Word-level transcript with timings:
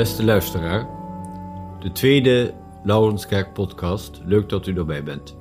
Beste 0.00 0.24
luisteraar, 0.24 0.88
de 1.80 1.92
tweede 1.92 2.54
Laurenskerk 2.84 3.52
podcast. 3.52 4.20
Leuk 4.24 4.48
dat 4.48 4.66
u 4.66 4.76
erbij 4.76 5.02
bent. 5.02 5.36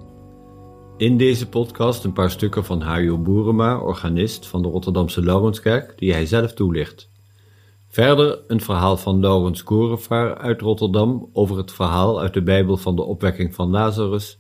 In 0.97 1.18
deze 1.18 1.50
podcast 1.50 2.04
een 2.04 2.13
paar 2.13 2.32
stukken 2.32 2.66
van 2.66 2.82
Hajo 2.82 3.18
Boerema, 3.18 3.77
organist 3.77 4.48
van 4.48 4.61
de 4.61 4.68
Rotterdamse 4.68 5.23
Laurenskerk, 5.23 5.93
die 5.98 6.14
hij 6.14 6.25
zelf 6.25 6.54
toelicht. 6.54 7.09
Verder 7.88 8.39
een 8.48 8.61
verhaal 8.61 8.98
van 8.98 9.20
Laurens 9.20 9.64
Korevaar 9.64 10.38
uit 10.38 10.62
Rotterdam 10.62 11.30
over 11.34 11.57
het 11.57 11.71
verhaal 11.71 12.21
uit 12.21 12.34
de 12.34 12.44
Bijbel 12.44 12.78
van 12.78 12.96
de 12.96 13.04
opwekking 13.04 13.55
van 13.55 13.70
Lazarus, 13.70 14.39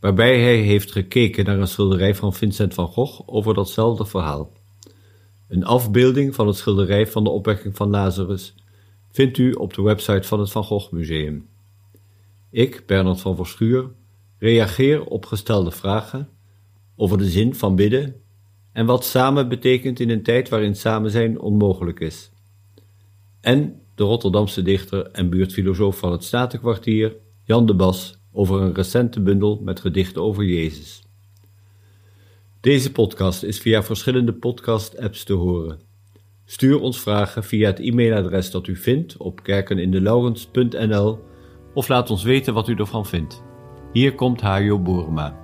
waarbij 0.00 0.40
hij 0.40 0.56
heeft 0.56 0.92
gekeken 0.92 1.44
naar 1.44 1.58
een 1.58 1.68
schilderij 1.68 2.14
van 2.14 2.34
Vincent 2.34 2.74
van 2.74 2.86
Gogh 2.88 3.20
over 3.26 3.54
datzelfde 3.54 4.06
verhaal. 4.06 4.52
Een 5.48 5.64
afbeelding 5.64 6.34
van 6.34 6.46
het 6.46 6.56
schilderij 6.56 7.06
van 7.06 7.24
de 7.24 7.30
opwekking 7.30 7.76
van 7.76 7.90
Lazarus 7.90 8.54
vindt 9.16 9.38
u 9.38 9.52
op 9.52 9.74
de 9.74 9.82
website 9.82 10.28
van 10.28 10.40
het 10.40 10.50
Van 10.50 10.64
Gogh 10.64 10.92
Museum. 10.92 11.48
Ik, 12.50 12.82
Bernard 12.86 13.20
van 13.20 13.36
Verschuur, 13.36 13.90
reageer 14.38 15.04
op 15.04 15.26
gestelde 15.26 15.70
vragen 15.70 16.28
over 16.96 17.18
de 17.18 17.30
zin 17.30 17.54
van 17.54 17.76
bidden 17.76 18.14
en 18.72 18.86
wat 18.86 19.04
samen 19.04 19.48
betekent 19.48 20.00
in 20.00 20.10
een 20.10 20.22
tijd 20.22 20.48
waarin 20.48 20.76
samen 20.76 21.10
zijn 21.10 21.40
onmogelijk 21.40 22.00
is. 22.00 22.30
En 23.40 23.80
de 23.94 24.04
Rotterdamse 24.04 24.62
dichter 24.62 25.10
en 25.10 25.30
buurtfilosoof 25.30 25.98
van 25.98 26.12
het 26.12 26.24
Statenkwartier, 26.24 27.16
Jan 27.44 27.66
de 27.66 27.74
Bas, 27.74 28.18
over 28.32 28.60
een 28.60 28.74
recente 28.74 29.20
bundel 29.20 29.60
met 29.62 29.80
gedichten 29.80 30.22
over 30.22 30.44
Jezus. 30.44 31.02
Deze 32.60 32.92
podcast 32.92 33.42
is 33.42 33.58
via 33.58 33.82
verschillende 33.82 34.32
podcast-apps 34.32 35.24
te 35.24 35.32
horen. 35.32 35.85
Stuur 36.48 36.80
ons 36.80 37.00
vragen 37.00 37.44
via 37.44 37.66
het 37.66 37.78
e-mailadres 37.78 38.50
dat 38.50 38.66
u 38.66 38.76
vindt 38.76 39.16
op 39.16 39.42
kerkenindelauwens.nl 39.42 41.24
of 41.74 41.88
laat 41.88 42.10
ons 42.10 42.22
weten 42.22 42.54
wat 42.54 42.68
u 42.68 42.74
ervan 42.74 43.06
vindt. 43.06 43.42
Hier 43.92 44.14
komt 44.14 44.40
Hajo 44.40 44.78
Boerma. 44.78 45.34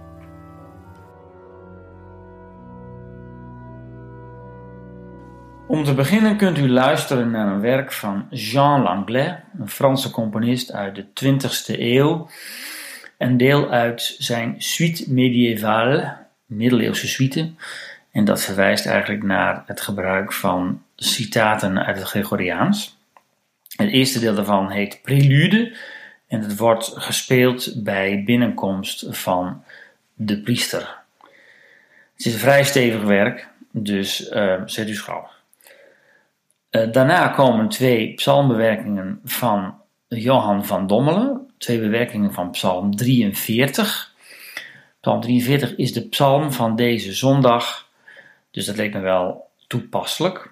Om 5.68 5.84
te 5.84 5.94
beginnen 5.94 6.36
kunt 6.36 6.58
u 6.58 6.68
luisteren 6.68 7.30
naar 7.30 7.52
een 7.52 7.60
werk 7.60 7.92
van 7.92 8.26
Jean 8.30 8.82
Langlais, 8.82 9.34
een 9.58 9.68
Franse 9.68 10.10
componist 10.10 10.72
uit 10.72 10.94
de 10.94 11.04
20e 11.04 11.78
eeuw, 11.78 12.28
en 13.16 13.36
deel 13.36 13.70
uit 13.70 14.14
zijn 14.18 14.54
Suite 14.58 15.12
médiévale, 15.12 16.16
middeleeuwse 16.46 17.08
suite, 17.08 17.50
en 18.10 18.24
dat 18.24 18.42
verwijst 18.42 18.86
eigenlijk 18.86 19.22
naar 19.22 19.62
het 19.66 19.80
gebruik 19.80 20.32
van 20.32 20.82
citaten 21.02 21.84
uit 21.84 21.96
het 21.96 22.06
Gregoriaans. 22.06 22.96
Het 23.76 23.90
eerste 23.90 24.20
deel 24.20 24.34
daarvan 24.34 24.70
heet 24.70 25.02
Prelude 25.02 25.76
en 26.28 26.40
het 26.40 26.56
wordt 26.56 26.92
gespeeld 26.94 27.82
bij 27.82 28.22
binnenkomst 28.24 29.06
van 29.08 29.64
de 30.14 30.40
priester. 30.40 31.00
Het 32.16 32.26
is 32.26 32.32
een 32.32 32.38
vrij 32.38 32.64
stevig 32.64 33.02
werk, 33.02 33.48
dus 33.70 34.30
uh, 34.30 34.62
zet 34.66 34.88
u 34.88 34.94
schrap. 34.94 35.30
Uh, 36.70 36.92
daarna 36.92 37.28
komen 37.28 37.68
twee 37.68 38.14
psalmbewerkingen 38.14 39.20
van 39.24 39.74
Johan 40.08 40.66
van 40.66 40.86
Dommelen, 40.86 41.50
twee 41.58 41.80
bewerkingen 41.80 42.32
van 42.32 42.50
Psalm 42.50 42.96
43. 42.96 44.14
Psalm 45.00 45.20
43 45.20 45.76
is 45.76 45.92
de 45.92 46.08
psalm 46.08 46.52
van 46.52 46.76
deze 46.76 47.12
zondag, 47.12 47.88
dus 48.50 48.66
dat 48.66 48.76
leek 48.76 48.92
me 48.92 49.00
wel 49.00 49.48
toepasselijk. 49.66 50.51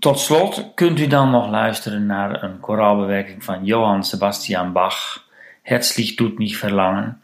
Tot 0.00 0.18
slot 0.18 0.70
kunt 0.74 1.00
u 1.00 1.06
dan 1.06 1.30
nog 1.30 1.50
luisteren 1.50 2.06
naar 2.06 2.42
een 2.42 2.60
koraalbewerking 2.60 3.44
van 3.44 3.64
Johann 3.64 4.02
Sebastian 4.02 4.72
Bach, 4.72 5.26
Herzlich 5.62 6.14
tut 6.14 6.38
mich 6.38 6.56
verlangen, 6.56 7.20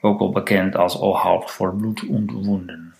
ook 0.00 0.20
al 0.20 0.30
bekend 0.30 0.76
als 0.76 1.00
O 1.00 1.14
Haupt 1.14 1.50
voor 1.50 1.74
Bloed 1.76 2.02
und 2.02 2.32
Wunden. 2.32 2.94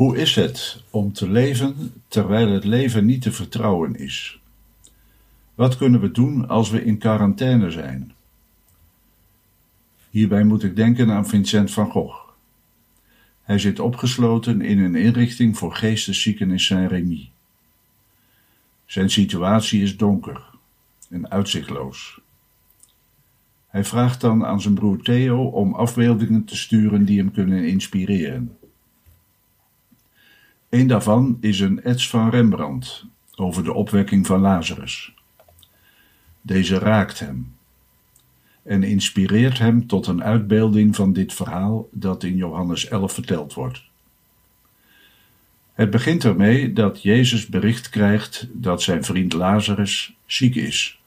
Hoe 0.00 0.16
is 0.16 0.34
het 0.34 0.82
om 0.90 1.12
te 1.12 1.28
leven 1.28 1.92
terwijl 2.08 2.50
het 2.50 2.64
leven 2.64 3.06
niet 3.06 3.22
te 3.22 3.32
vertrouwen 3.32 3.94
is? 3.94 4.40
Wat 5.54 5.76
kunnen 5.76 6.00
we 6.00 6.10
doen 6.10 6.48
als 6.48 6.70
we 6.70 6.84
in 6.84 6.98
quarantaine 6.98 7.70
zijn? 7.70 8.12
Hierbij 10.10 10.44
moet 10.44 10.62
ik 10.62 10.76
denken 10.76 11.10
aan 11.10 11.28
Vincent 11.28 11.70
van 11.70 11.90
Gogh. 11.90 12.28
Hij 13.42 13.58
zit 13.58 13.80
opgesloten 13.80 14.60
in 14.60 14.78
een 14.78 14.94
inrichting 14.94 15.58
voor 15.58 15.74
geesteszieken 15.74 16.50
in 16.50 16.60
Saint-Rémy. 16.60 17.30
Zijn 18.86 19.10
situatie 19.10 19.82
is 19.82 19.96
donker 19.96 20.44
en 21.08 21.30
uitzichtloos. 21.30 22.20
Hij 23.68 23.84
vraagt 23.84 24.20
dan 24.20 24.44
aan 24.44 24.60
zijn 24.60 24.74
broer 24.74 25.02
Theo 25.02 25.44
om 25.44 25.74
afbeeldingen 25.74 26.44
te 26.44 26.56
sturen 26.56 27.04
die 27.04 27.18
hem 27.18 27.32
kunnen 27.32 27.64
inspireren. 27.68 28.58
Een 30.70 30.86
daarvan 30.86 31.36
is 31.40 31.60
een 31.60 31.82
ets 31.82 32.08
van 32.08 32.30
Rembrandt 32.30 33.04
over 33.34 33.64
de 33.64 33.72
opwekking 33.72 34.26
van 34.26 34.40
Lazarus. 34.40 35.14
Deze 36.40 36.78
raakt 36.78 37.18
hem 37.18 37.54
en 38.62 38.82
inspireert 38.82 39.58
hem 39.58 39.86
tot 39.86 40.06
een 40.06 40.22
uitbeelding 40.22 40.96
van 40.96 41.12
dit 41.12 41.32
verhaal 41.32 41.88
dat 41.92 42.22
in 42.22 42.36
Johannes 42.36 42.88
11 42.88 43.12
verteld 43.12 43.54
wordt. 43.54 43.82
Het 45.72 45.90
begint 45.90 46.24
ermee 46.24 46.72
dat 46.72 47.02
Jezus 47.02 47.46
bericht 47.46 47.88
krijgt 47.88 48.48
dat 48.52 48.82
zijn 48.82 49.04
vriend 49.04 49.32
Lazarus 49.32 50.14
ziek 50.26 50.54
is. 50.54 51.00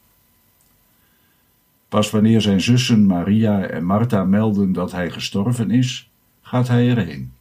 Pas 1.88 2.10
wanneer 2.10 2.42
zijn 2.42 2.62
zussen 2.62 3.06
Maria 3.06 3.66
en 3.66 3.86
Martha 3.86 4.24
melden 4.24 4.72
dat 4.72 4.92
hij 4.92 5.12
gestorven 5.12 5.72
is, 5.72 6.10
gaat 6.42 6.68
hij 6.68 6.90
erheen. 6.90 7.32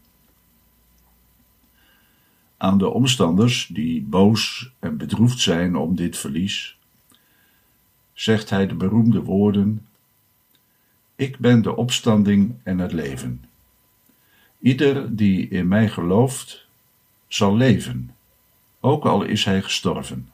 Aan 2.63 2.79
de 2.79 2.89
omstanders, 2.89 3.67
die 3.67 4.03
boos 4.03 4.71
en 4.79 4.97
bedroefd 4.97 5.41
zijn 5.41 5.77
om 5.77 5.97
dit 5.97 6.19
verlies, 6.19 6.79
zegt 8.13 8.51
hij 8.51 8.67
de 8.67 8.75
beroemde 8.75 9.23
woorden: 9.23 9.87
Ik 11.17 11.39
ben 11.39 11.63
de 11.63 11.77
opstanding 11.77 12.55
en 12.63 12.79
het 12.79 12.93
leven. 12.93 13.45
Ieder 14.59 15.17
die 15.17 15.49
in 15.49 15.69
mij 15.69 15.89
gelooft, 15.89 16.67
zal 17.29 17.57
leven, 17.57 18.15
ook 18.81 19.05
al 19.05 19.23
is 19.23 19.45
hij 19.45 19.63
gestorven. 19.63 20.31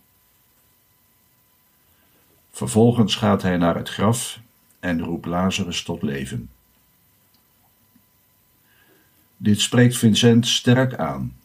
Vervolgens 2.51 3.15
gaat 3.15 3.43
hij 3.43 3.57
naar 3.57 3.77
het 3.77 3.89
graf 3.89 4.41
en 4.81 5.03
roept 5.03 5.27
Lazarus 5.27 5.83
tot 5.83 6.03
leven. 6.03 6.51
Dit 9.37 9.61
spreekt 9.61 9.97
Vincent 9.97 10.47
sterk 10.47 10.95
aan 10.95 11.37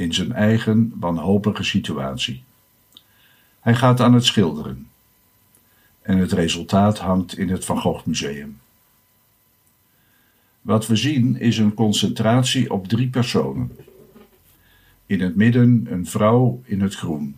in 0.00 0.14
zijn 0.14 0.32
eigen 0.32 0.92
wanhopige 0.94 1.64
situatie. 1.64 2.42
Hij 3.60 3.74
gaat 3.74 4.00
aan 4.00 4.14
het 4.14 4.24
schilderen 4.24 4.88
en 6.02 6.18
het 6.18 6.32
resultaat 6.32 6.98
hangt 6.98 7.38
in 7.38 7.48
het 7.48 7.64
Van 7.64 7.80
Gogh 7.80 8.06
Museum. 8.06 8.60
Wat 10.60 10.86
we 10.86 10.96
zien 10.96 11.36
is 11.36 11.58
een 11.58 11.74
concentratie 11.74 12.72
op 12.72 12.88
drie 12.88 13.08
personen. 13.08 13.76
In 15.06 15.20
het 15.20 15.36
midden 15.36 15.86
een 15.90 16.06
vrouw 16.06 16.62
in 16.64 16.80
het 16.80 16.94
groen, 16.94 17.36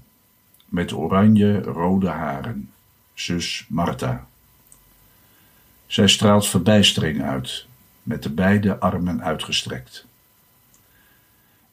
met 0.69 0.93
oranje-rode 0.93 2.09
haren, 2.09 2.71
zus 3.15 3.67
Martha. 3.69 4.27
Zij 5.87 6.09
straalt 6.09 6.47
verbijstering 6.47 7.23
uit, 7.23 7.67
met 8.03 8.23
de 8.23 8.31
beide 8.31 8.79
armen 8.79 9.23
uitgestrekt. 9.23 10.07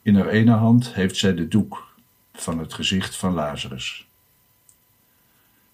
In 0.01 0.16
haar 0.16 0.28
ene 0.28 0.51
hand 0.51 0.94
heeft 0.94 1.18
zij 1.18 1.34
de 1.34 1.48
doek 1.48 1.88
van 2.34 2.60
het 2.60 2.74
gezicht 2.74 3.16
van 3.16 3.34
Lazarus. 3.34 4.07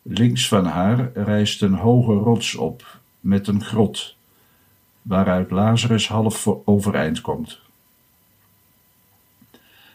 Links 0.02 0.48
van 0.48 0.66
haar 0.66 1.12
rijst 1.14 1.62
een 1.62 1.74
hoge 1.74 2.14
rots 2.14 2.56
op 2.56 3.00
met 3.20 3.48
een 3.48 3.64
grot, 3.64 4.16
waaruit 5.02 5.52
Lazarus 5.52 6.08
half 6.08 6.48
overeind 6.48 7.22
komt. 7.22 7.60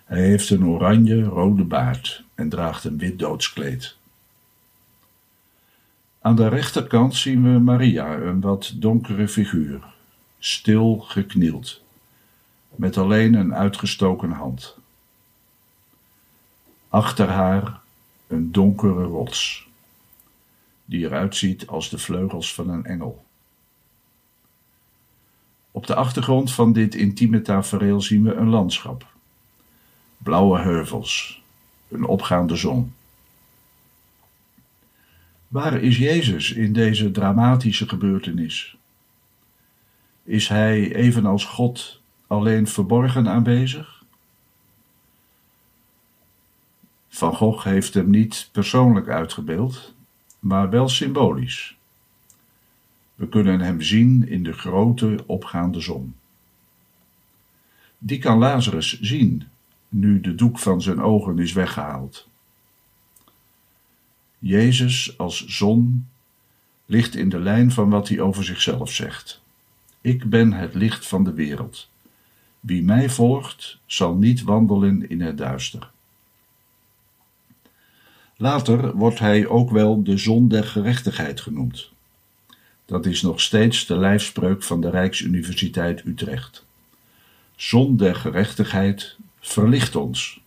Hij 0.05 0.21
heeft 0.21 0.50
een 0.50 0.67
oranje-rode 0.67 1.65
baard 1.65 2.25
en 2.35 2.49
draagt 2.49 2.85
een 2.85 2.99
wit 2.99 3.19
doodskleed. 3.19 3.97
Aan 6.21 6.37
de 6.37 6.49
rechterkant 6.49 7.15
zien 7.15 7.43
we 7.43 7.59
Maria, 7.59 8.15
een 8.15 8.41
wat 8.41 8.73
donkere 8.75 9.29
figuur, 9.29 9.81
stil 10.38 10.99
geknield 10.99 11.83
met 12.75 12.96
alleen 12.96 13.34
een 13.34 13.55
uitgestoken 13.55 14.31
hand. 14.31 14.76
Achter 16.88 17.28
haar 17.28 17.81
een 18.26 18.52
donkere 18.52 19.05
rots, 19.05 19.69
die 20.84 21.05
eruit 21.05 21.37
ziet 21.37 21.67
als 21.67 21.90
de 21.90 21.99
vleugels 21.99 22.55
van 22.55 22.69
een 22.69 22.84
engel. 22.84 23.25
Op 25.70 25.87
de 25.87 25.94
achtergrond 25.94 26.52
van 26.52 26.72
dit 26.72 26.94
intieme 26.94 27.43
tafereel 27.43 28.00
zien 28.00 28.22
we 28.22 28.34
een 28.34 28.49
landschap. 28.49 29.06
Blauwe 30.19 30.58
heuvels, 30.58 31.43
een 31.88 32.05
opgaande 32.05 32.56
zon. 32.56 32.94
Waar 35.49 35.82
is 35.82 35.99
Jezus 35.99 36.52
in 36.52 36.73
deze 36.73 37.11
dramatische 37.11 37.88
gebeurtenis? 37.88 38.76
Is 40.23 40.49
hij 40.49 40.94
evenals 40.94 41.44
God 41.44 42.00
alleen 42.31 42.67
verborgen 42.67 43.29
aanwezig? 43.29 44.05
Van 47.09 47.35
Gogh 47.35 47.65
heeft 47.65 47.94
hem 47.94 48.11
niet 48.11 48.49
persoonlijk 48.53 49.09
uitgebeeld, 49.09 49.94
maar 50.38 50.71
wel 50.71 50.88
symbolisch. 50.88 51.77
We 53.15 53.29
kunnen 53.29 53.61
hem 53.61 53.81
zien 53.81 54.29
in 54.29 54.43
de 54.43 54.53
grote 54.53 55.25
opgaande 55.27 55.81
zon. 55.81 56.15
Die 57.99 58.19
kan 58.19 58.38
Lazarus 58.38 59.00
zien, 59.00 59.49
nu 59.88 60.21
de 60.21 60.35
doek 60.35 60.59
van 60.59 60.83
zijn 60.83 61.00
ogen 61.00 61.38
is 61.38 61.53
weggehaald. 61.53 62.29
Jezus 64.38 65.19
als 65.19 65.47
zon 65.47 66.09
ligt 66.87 67.15
in 67.15 67.29
de 67.29 67.38
lijn 67.38 67.71
van 67.71 67.91
wat 67.91 68.09
hij 68.09 68.21
over 68.21 68.44
zichzelf 68.44 68.91
zegt. 68.91 69.43
Ik 70.00 70.31
ben 70.31 70.53
het 70.53 70.75
licht 70.75 71.06
van 71.06 71.25
de 71.25 71.33
wereld. 71.33 71.89
Wie 72.61 72.83
mij 72.83 73.11
volgt, 73.11 73.79
zal 73.87 74.15
niet 74.15 74.43
wandelen 74.43 75.11
in 75.11 75.21
het 75.21 75.39
duister. 75.39 75.91
Later 78.37 78.97
wordt 78.97 79.19
hij 79.19 79.47
ook 79.47 79.71
wel 79.71 80.03
de 80.03 80.17
zon 80.17 80.49
der 80.49 80.65
gerechtigheid 80.65 81.41
genoemd. 81.41 81.91
Dat 82.85 83.07
is 83.07 83.23
nog 83.23 83.41
steeds 83.41 83.87
de 83.87 83.97
lijfspreuk 83.97 84.62
van 84.62 84.81
de 84.81 84.91
Rijksuniversiteit 84.91 86.05
Utrecht. 86.05 86.65
Zon 87.57 87.97
der 87.97 88.15
gerechtigheid 88.15 89.17
verlicht 89.41 89.97
ons. 89.97 90.41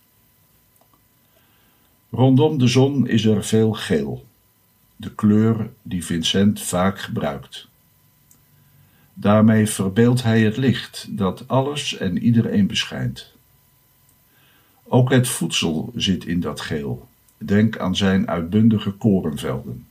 Rondom 2.10 2.58
de 2.58 2.68
zon 2.68 3.06
is 3.06 3.24
er 3.24 3.44
veel 3.44 3.72
geel, 3.72 4.26
de 4.96 5.10
kleur 5.10 5.70
die 5.82 6.04
Vincent 6.04 6.60
vaak 6.60 7.00
gebruikt. 7.00 7.68
Daarmee 9.14 9.66
verbeeldt 9.66 10.22
hij 10.22 10.42
het 10.42 10.56
licht 10.56 11.06
dat 11.10 11.48
alles 11.48 11.96
en 11.96 12.18
iedereen 12.18 12.66
beschijnt. 12.66 13.32
Ook 14.84 15.10
het 15.10 15.28
voedsel 15.28 15.92
zit 15.94 16.24
in 16.24 16.40
dat 16.40 16.60
geel. 16.60 17.08
Denk 17.38 17.78
aan 17.78 17.96
zijn 17.96 18.28
uitbundige 18.28 18.90
korenvelden. 18.90 19.86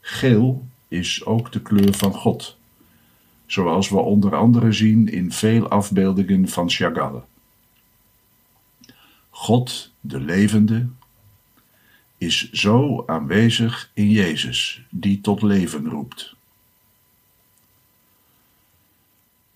Geel 0.00 0.66
is 0.88 1.24
ook 1.24 1.52
de 1.52 1.60
kleur 1.60 1.94
van 1.94 2.12
God, 2.12 2.56
zoals 3.46 3.88
we 3.88 3.96
onder 3.96 4.36
andere 4.36 4.72
zien 4.72 5.08
in 5.08 5.32
veel 5.32 5.68
afbeeldingen 5.68 6.48
van 6.48 6.70
Chagall. 6.70 7.22
God, 9.30 9.92
de 10.00 10.20
levende, 10.20 10.86
is 12.18 12.50
zo 12.52 13.02
aanwezig 13.06 13.90
in 13.94 14.10
Jezus, 14.10 14.82
die 14.90 15.20
tot 15.20 15.42
leven 15.42 15.88
roept. 15.88 16.36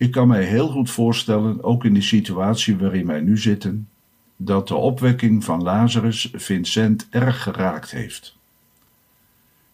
Ik 0.02 0.10
kan 0.10 0.28
mij 0.28 0.44
heel 0.44 0.68
goed 0.68 0.90
voorstellen, 0.90 1.62
ook 1.62 1.84
in 1.84 1.94
de 1.94 2.02
situatie 2.02 2.76
waarin 2.76 3.06
wij 3.06 3.20
nu 3.20 3.38
zitten, 3.38 3.88
dat 4.36 4.68
de 4.68 4.74
opwekking 4.74 5.44
van 5.44 5.62
Lazarus 5.62 6.30
Vincent 6.32 7.06
erg 7.10 7.42
geraakt 7.42 7.90
heeft. 7.90 8.36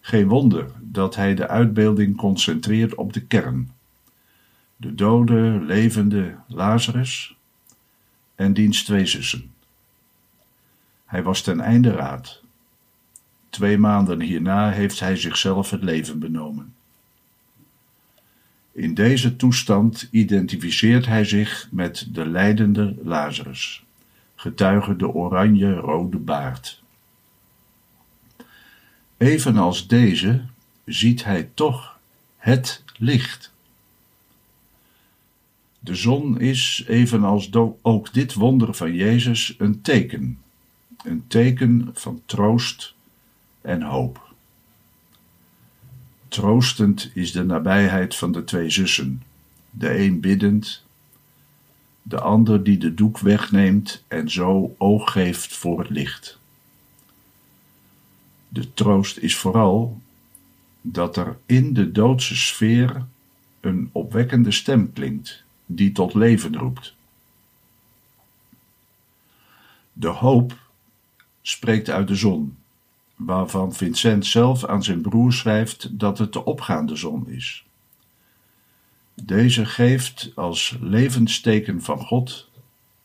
Geen 0.01 0.29
wonder 0.29 0.71
dat 0.81 1.15
hij 1.15 1.35
de 1.35 1.49
uitbeelding 1.49 2.17
concentreert 2.17 2.95
op 2.95 3.13
de 3.13 3.21
kern. 3.21 3.71
De 4.77 4.95
dode, 4.95 5.61
levende 5.67 6.37
Lazarus 6.47 7.37
en 8.35 8.53
diens 8.53 8.85
twee 8.85 9.07
zussen. 9.07 9.51
Hij 11.05 11.23
was 11.23 11.43
ten 11.43 11.61
einde 11.61 11.91
raad. 11.91 12.43
Twee 13.51 13.79
maanden 13.79 14.21
hierna 14.21 14.71
heeft 14.71 15.01
hij 15.01 15.17
zichzelf 15.17 15.71
het 15.71 15.83
leven 15.83 16.19
benomen. 16.19 16.75
In 18.79 18.95
deze 18.95 19.37
toestand 19.37 20.09
identificeert 20.11 21.07
hij 21.07 21.25
zich 21.25 21.69
met 21.71 22.09
de 22.13 22.27
lijdende 22.27 22.97
Lazarus, 23.05 23.85
getuige 24.35 24.97
de 24.97 25.09
oranje-rode 25.09 26.17
baard. 26.17 26.83
Evenals 29.17 29.87
deze 29.87 30.43
ziet 30.85 31.25
hij 31.25 31.51
toch 31.55 31.99
het 32.37 32.85
licht. 32.97 33.53
De 35.79 35.95
zon 35.95 36.41
is, 36.41 36.85
evenals 36.87 37.51
ook 37.83 38.13
dit 38.13 38.35
wonder 38.35 38.75
van 38.75 38.95
Jezus, 38.95 39.55
een 39.59 39.81
teken, 39.81 40.39
een 41.05 41.25
teken 41.27 41.91
van 41.93 42.23
troost 42.27 42.95
en 43.61 43.83
hoop. 43.83 44.28
Troostend 46.29 47.11
is 47.15 47.33
de 47.33 47.45
nabijheid 47.45 48.17
van 48.17 48.33
de 48.33 48.45
twee 48.45 48.71
zussen, 48.71 49.23
de 49.71 49.99
een 49.99 50.21
biddend, 50.21 50.85
de 52.03 52.21
ander 52.21 52.65
die 52.65 52.79
de 52.79 52.95
doek 52.95 53.19
wegneemt 53.19 54.05
en 54.09 54.31
zo 54.31 54.75
oog 54.79 55.13
geeft 55.13 55.57
voor 55.57 55.79
het 55.79 55.91
licht. 55.91 56.39
De 58.49 58.75
troost 58.75 59.17
is 59.17 59.37
vooral 59.37 60.01
dat 60.81 61.17
er 61.17 61.39
in 61.47 61.73
de 61.75 61.93
doodse 61.93 62.37
sfeer 62.37 63.07
een 63.61 63.89
opwekkende 63.93 64.51
stem 64.51 64.93
klinkt 64.93 65.43
die 65.67 65.93
tot 65.93 66.15
leven 66.15 66.57
roept. 66.57 66.95
De 69.93 70.09
hoop 70.09 70.59
spreekt 71.43 71.91
uit 71.91 72.09
de 72.09 72.15
zon, 72.15 72.57
waarvan 73.19 73.75
Vincent 73.75 74.27
zelf 74.27 74.65
aan 74.65 74.83
zijn 74.83 75.01
broer 75.01 75.33
schrijft 75.33 75.99
dat 75.99 76.19
het 76.19 76.33
de 76.33 76.45
opgaande 76.45 76.97
zon 76.97 77.29
is. 77.29 77.65
Deze 79.15 79.67
geeft 79.67 80.33
als 80.35 80.77
levensteken 80.81 81.83
van 81.83 82.01
God 82.01 82.49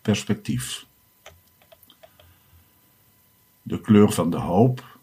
perspectief. 0.01 0.85
De 3.61 3.81
kleur 3.81 4.11
van 4.11 4.31
de 4.31 4.37
hoop, 4.37 4.97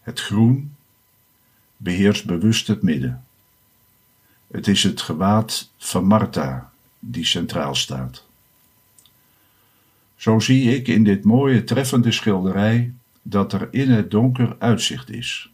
het 0.00 0.20
groen, 0.20 0.74
beheerst 1.76 2.26
bewust 2.26 2.66
het 2.66 2.82
midden. 2.82 3.24
Het 4.50 4.66
is 4.66 4.82
het 4.82 5.00
gewaad 5.00 5.70
van 5.78 6.04
Martha 6.04 6.72
die 6.98 7.24
centraal 7.24 7.74
staat. 7.74 8.26
Zo 10.16 10.38
zie 10.38 10.76
ik 10.76 10.88
in 10.88 11.04
dit 11.04 11.24
mooie 11.24 11.64
treffende 11.64 12.12
schilderij 12.12 12.92
dat 13.30 13.52
er 13.52 13.68
in 13.70 13.90
het 13.90 14.10
donker 14.10 14.56
uitzicht 14.58 15.10
is. 15.10 15.50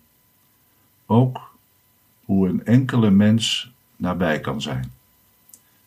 Ook 1.07 1.57
hoe 2.25 2.49
een 2.49 2.65
enkele 2.65 3.11
mens 3.11 3.73
nabij 3.97 4.41
kan 4.41 4.61
zijn. 4.61 4.93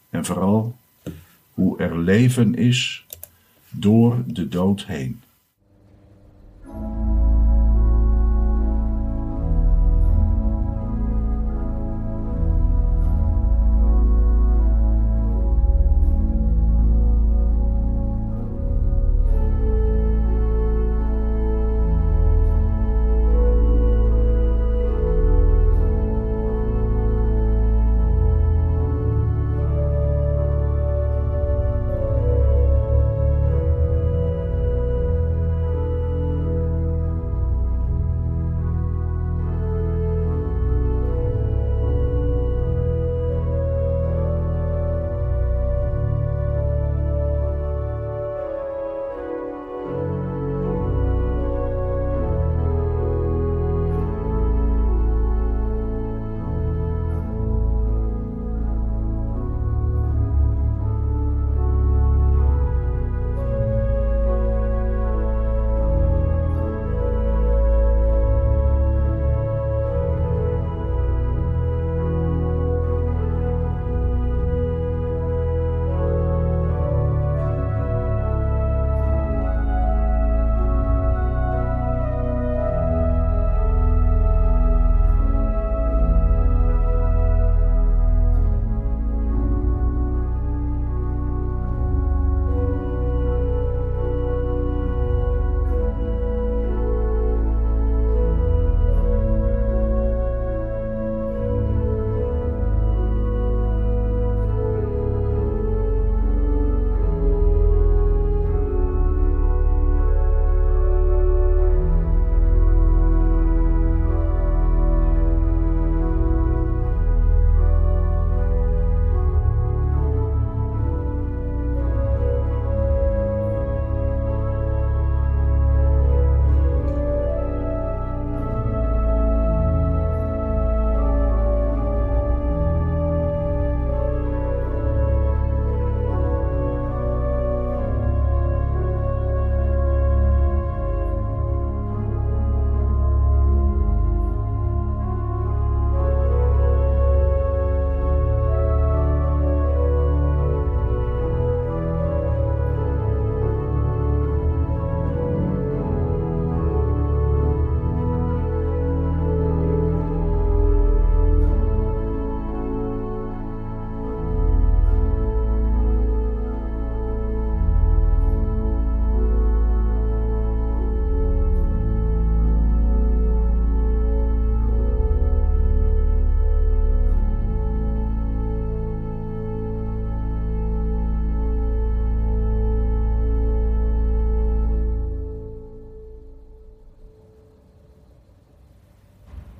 En 0.10 0.26
vooral 0.26 0.78
hoe 1.54 1.80
er 1.80 2.00
leven 2.00 2.56
is 2.56 3.06
door 3.70 4.24
de 4.26 4.48
dood 4.48 4.86
heen. 4.86 5.22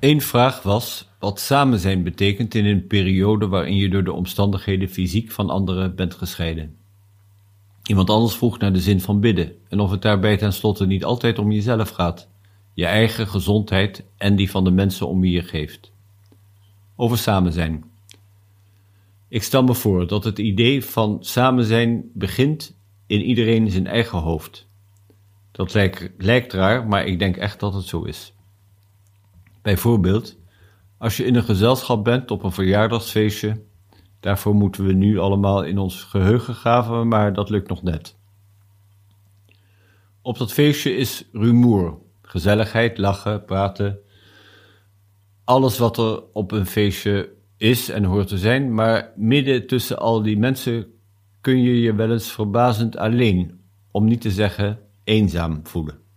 Eén 0.08 0.20
vraag 0.20 0.62
was 0.62 1.08
wat 1.18 1.40
samen 1.40 1.78
zijn 1.78 2.02
betekent 2.02 2.54
in 2.54 2.66
een 2.66 2.86
periode 2.86 3.48
waarin 3.48 3.76
je 3.76 3.88
door 3.88 4.04
de 4.04 4.12
omstandigheden 4.12 4.88
fysiek 4.88 5.30
van 5.30 5.50
anderen 5.50 5.94
bent 5.94 6.14
gescheiden. 6.14 6.76
Iemand 7.84 8.10
anders 8.10 8.34
vroeg 8.34 8.58
naar 8.58 8.72
de 8.72 8.80
zin 8.80 9.00
van 9.00 9.20
bidden 9.20 9.52
en 9.68 9.80
of 9.80 9.90
het 9.90 10.02
daarbij 10.02 10.36
tenslotte 10.36 10.86
niet 10.86 11.04
altijd 11.04 11.38
om 11.38 11.52
jezelf 11.52 11.90
gaat, 11.90 12.28
je 12.74 12.86
eigen 12.86 13.26
gezondheid 13.26 14.04
en 14.16 14.36
die 14.36 14.50
van 14.50 14.64
de 14.64 14.70
mensen 14.70 15.08
om 15.08 15.20
wie 15.20 15.32
je 15.32 15.42
geeft. 15.42 15.92
Over 16.96 17.18
samen 17.18 17.52
zijn. 17.52 17.84
Ik 19.28 19.42
stel 19.42 19.62
me 19.62 19.74
voor 19.74 20.06
dat 20.06 20.24
het 20.24 20.38
idee 20.38 20.84
van 20.84 21.18
samen 21.20 21.64
zijn 21.64 22.10
begint 22.14 22.76
in 23.06 23.20
iedereen 23.20 23.70
zijn 23.70 23.86
eigen 23.86 24.18
hoofd. 24.18 24.66
Dat 25.52 25.74
lijkt, 25.74 26.10
lijkt 26.18 26.52
raar, 26.52 26.86
maar 26.86 27.06
ik 27.06 27.18
denk 27.18 27.36
echt 27.36 27.60
dat 27.60 27.74
het 27.74 27.84
zo 27.84 28.02
is. 28.02 28.32
Bijvoorbeeld, 29.68 30.38
als 30.98 31.16
je 31.16 31.24
in 31.24 31.34
een 31.34 31.44
gezelschap 31.44 32.04
bent 32.04 32.30
op 32.30 32.42
een 32.42 32.52
verjaardagsfeestje, 32.52 33.62
daarvoor 34.20 34.54
moeten 34.54 34.86
we 34.86 34.92
nu 34.92 35.18
allemaal 35.18 35.64
in 35.64 35.78
ons 35.78 36.02
geheugen 36.02 36.54
graven, 36.54 37.08
maar 37.08 37.32
dat 37.32 37.50
lukt 37.50 37.68
nog 37.68 37.82
net. 37.82 38.16
Op 40.22 40.38
dat 40.38 40.52
feestje 40.52 40.96
is 40.96 41.28
rumoer, 41.32 41.98
gezelligheid, 42.22 42.98
lachen, 42.98 43.44
praten. 43.44 43.98
alles 45.44 45.78
wat 45.78 45.98
er 45.98 46.22
op 46.32 46.52
een 46.52 46.66
feestje 46.66 47.32
is 47.56 47.88
en 47.88 48.04
hoort 48.04 48.28
te 48.28 48.38
zijn, 48.38 48.74
maar 48.74 49.12
midden 49.16 49.66
tussen 49.66 49.98
al 49.98 50.22
die 50.22 50.38
mensen 50.38 50.86
kun 51.40 51.62
je 51.62 51.80
je 51.80 51.94
wel 51.94 52.12
eens 52.12 52.32
verbazend 52.32 52.96
alleen, 52.96 53.60
om 53.90 54.04
niet 54.04 54.20
te 54.20 54.30
zeggen 54.30 54.78
eenzaam 55.04 55.60
voelen. 55.62 56.07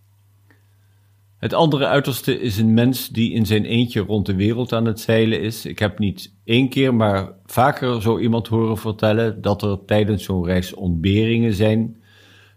Het 1.42 1.54
andere 1.54 1.86
uiterste 1.86 2.40
is 2.40 2.58
een 2.58 2.74
mens 2.74 3.10
die 3.10 3.32
in 3.32 3.46
zijn 3.46 3.66
eentje 3.66 4.00
rond 4.00 4.26
de 4.26 4.36
wereld 4.36 4.74
aan 4.74 4.86
het 4.86 5.00
zeilen 5.00 5.42
is. 5.42 5.66
Ik 5.66 5.80
heb 5.80 6.00
niet 6.00 6.34
één 6.44 6.70
keer, 6.70 6.96
maar 6.96 7.32
vaker 7.46 8.02
zo 8.02 8.20
iemand 8.20 8.48
horen 8.48 8.78
vertellen 8.78 9.42
dat 9.42 9.62
er 9.62 9.86
tijdens 9.86 10.24
zo'n 10.24 10.46
reis 10.46 10.74
ontberingen 10.74 11.54
zijn, 11.54 12.02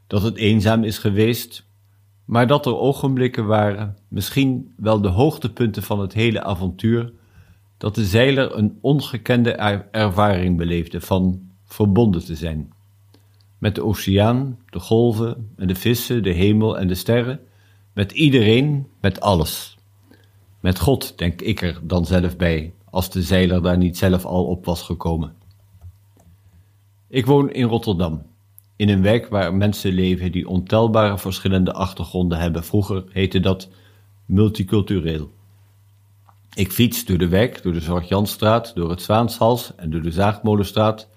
dat 0.06 0.22
het 0.22 0.36
eenzaam 0.36 0.84
is 0.84 0.98
geweest, 0.98 1.66
maar 2.24 2.46
dat 2.46 2.66
er 2.66 2.76
ogenblikken 2.76 3.46
waren, 3.46 3.96
misschien 4.08 4.72
wel 4.76 5.00
de 5.00 5.08
hoogtepunten 5.08 5.82
van 5.82 6.00
het 6.00 6.12
hele 6.12 6.42
avontuur, 6.42 7.12
dat 7.78 7.94
de 7.94 8.04
zeiler 8.04 8.56
een 8.56 8.78
ongekende 8.80 9.52
ervaring 9.90 10.56
beleefde 10.56 11.00
van 11.00 11.40
verbonden 11.64 12.24
te 12.24 12.34
zijn. 12.34 12.72
Met 13.58 13.74
de 13.74 13.84
oceaan, 13.84 14.58
de 14.70 14.80
golven 14.80 15.52
en 15.56 15.66
de 15.66 15.74
vissen, 15.74 16.22
de 16.22 16.32
hemel 16.32 16.78
en 16.78 16.88
de 16.88 16.94
sterren, 16.94 17.40
met 17.94 18.12
iedereen, 18.12 18.86
met 19.00 19.20
alles. 19.20 19.76
Met 20.60 20.78
God, 20.80 21.18
denk 21.18 21.40
ik 21.40 21.62
er 21.62 21.80
dan 21.82 22.06
zelf 22.06 22.36
bij, 22.36 22.72
als 22.90 23.10
de 23.10 23.22
zeiler 23.22 23.62
daar 23.62 23.78
niet 23.78 23.98
zelf 23.98 24.24
al 24.24 24.44
op 24.44 24.64
was 24.64 24.82
gekomen. 24.82 25.34
Ik 27.08 27.26
woon 27.26 27.50
in 27.50 27.66
Rotterdam, 27.66 28.22
in 28.76 28.88
een 28.88 29.02
wijk 29.02 29.28
waar 29.28 29.54
mensen 29.54 29.92
leven 29.92 30.32
die 30.32 30.48
ontelbare 30.48 31.18
verschillende 31.18 31.72
achtergronden 31.72 32.38
hebben. 32.38 32.64
Vroeger 32.64 33.04
heette 33.10 33.40
dat 33.40 33.68
multicultureel. 34.26 35.30
Ik 36.54 36.72
fiets 36.72 37.04
door 37.04 37.18
de 37.18 37.28
wijk, 37.28 37.62
door 37.62 37.72
de 37.72 37.80
Zorg-Janstraat, 37.80 38.74
door 38.74 38.90
het 38.90 39.02
Zwaanshals 39.02 39.74
en 39.76 39.90
door 39.90 40.02
de 40.02 40.10
Zaagmolenstraat. 40.10 41.08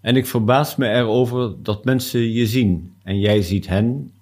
En 0.00 0.16
ik 0.16 0.26
verbaas 0.26 0.76
me 0.76 0.88
erover 0.88 1.62
dat 1.62 1.84
mensen 1.84 2.32
je 2.32 2.46
zien 2.46 2.96
en 3.02 3.18
jij 3.18 3.42
ziet 3.42 3.66
hen. 3.66 4.12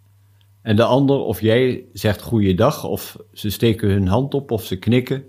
En 0.66 0.76
de 0.76 0.84
ander 0.84 1.16
of 1.16 1.40
jij 1.40 1.84
zegt 1.92 2.22
goeiedag 2.22 2.84
of 2.84 3.16
ze 3.32 3.50
steken 3.50 3.88
hun 3.88 4.06
hand 4.06 4.34
op 4.34 4.50
of 4.50 4.64
ze 4.64 4.78
knikken. 4.78 5.24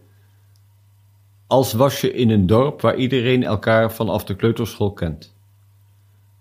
Als 1.47 1.73
was 1.73 2.01
je 2.01 2.13
in 2.13 2.29
een 2.29 2.45
dorp 2.45 2.81
waar 2.81 2.95
iedereen 2.95 3.43
elkaar 3.43 3.93
vanaf 3.93 4.23
de 4.23 4.35
kleuterschool 4.35 4.93
kent. 4.93 5.35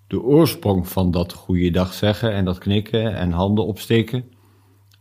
De 0.07 0.23
oorsprong 0.23 0.89
van 0.89 1.11
dat 1.11 1.33
goeiedag 1.33 1.93
zeggen 1.93 2.33
en 2.33 2.45
dat 2.45 2.59
knikken 2.59 3.15
en 3.15 3.31
handen 3.31 3.67
opsteken 3.67 4.25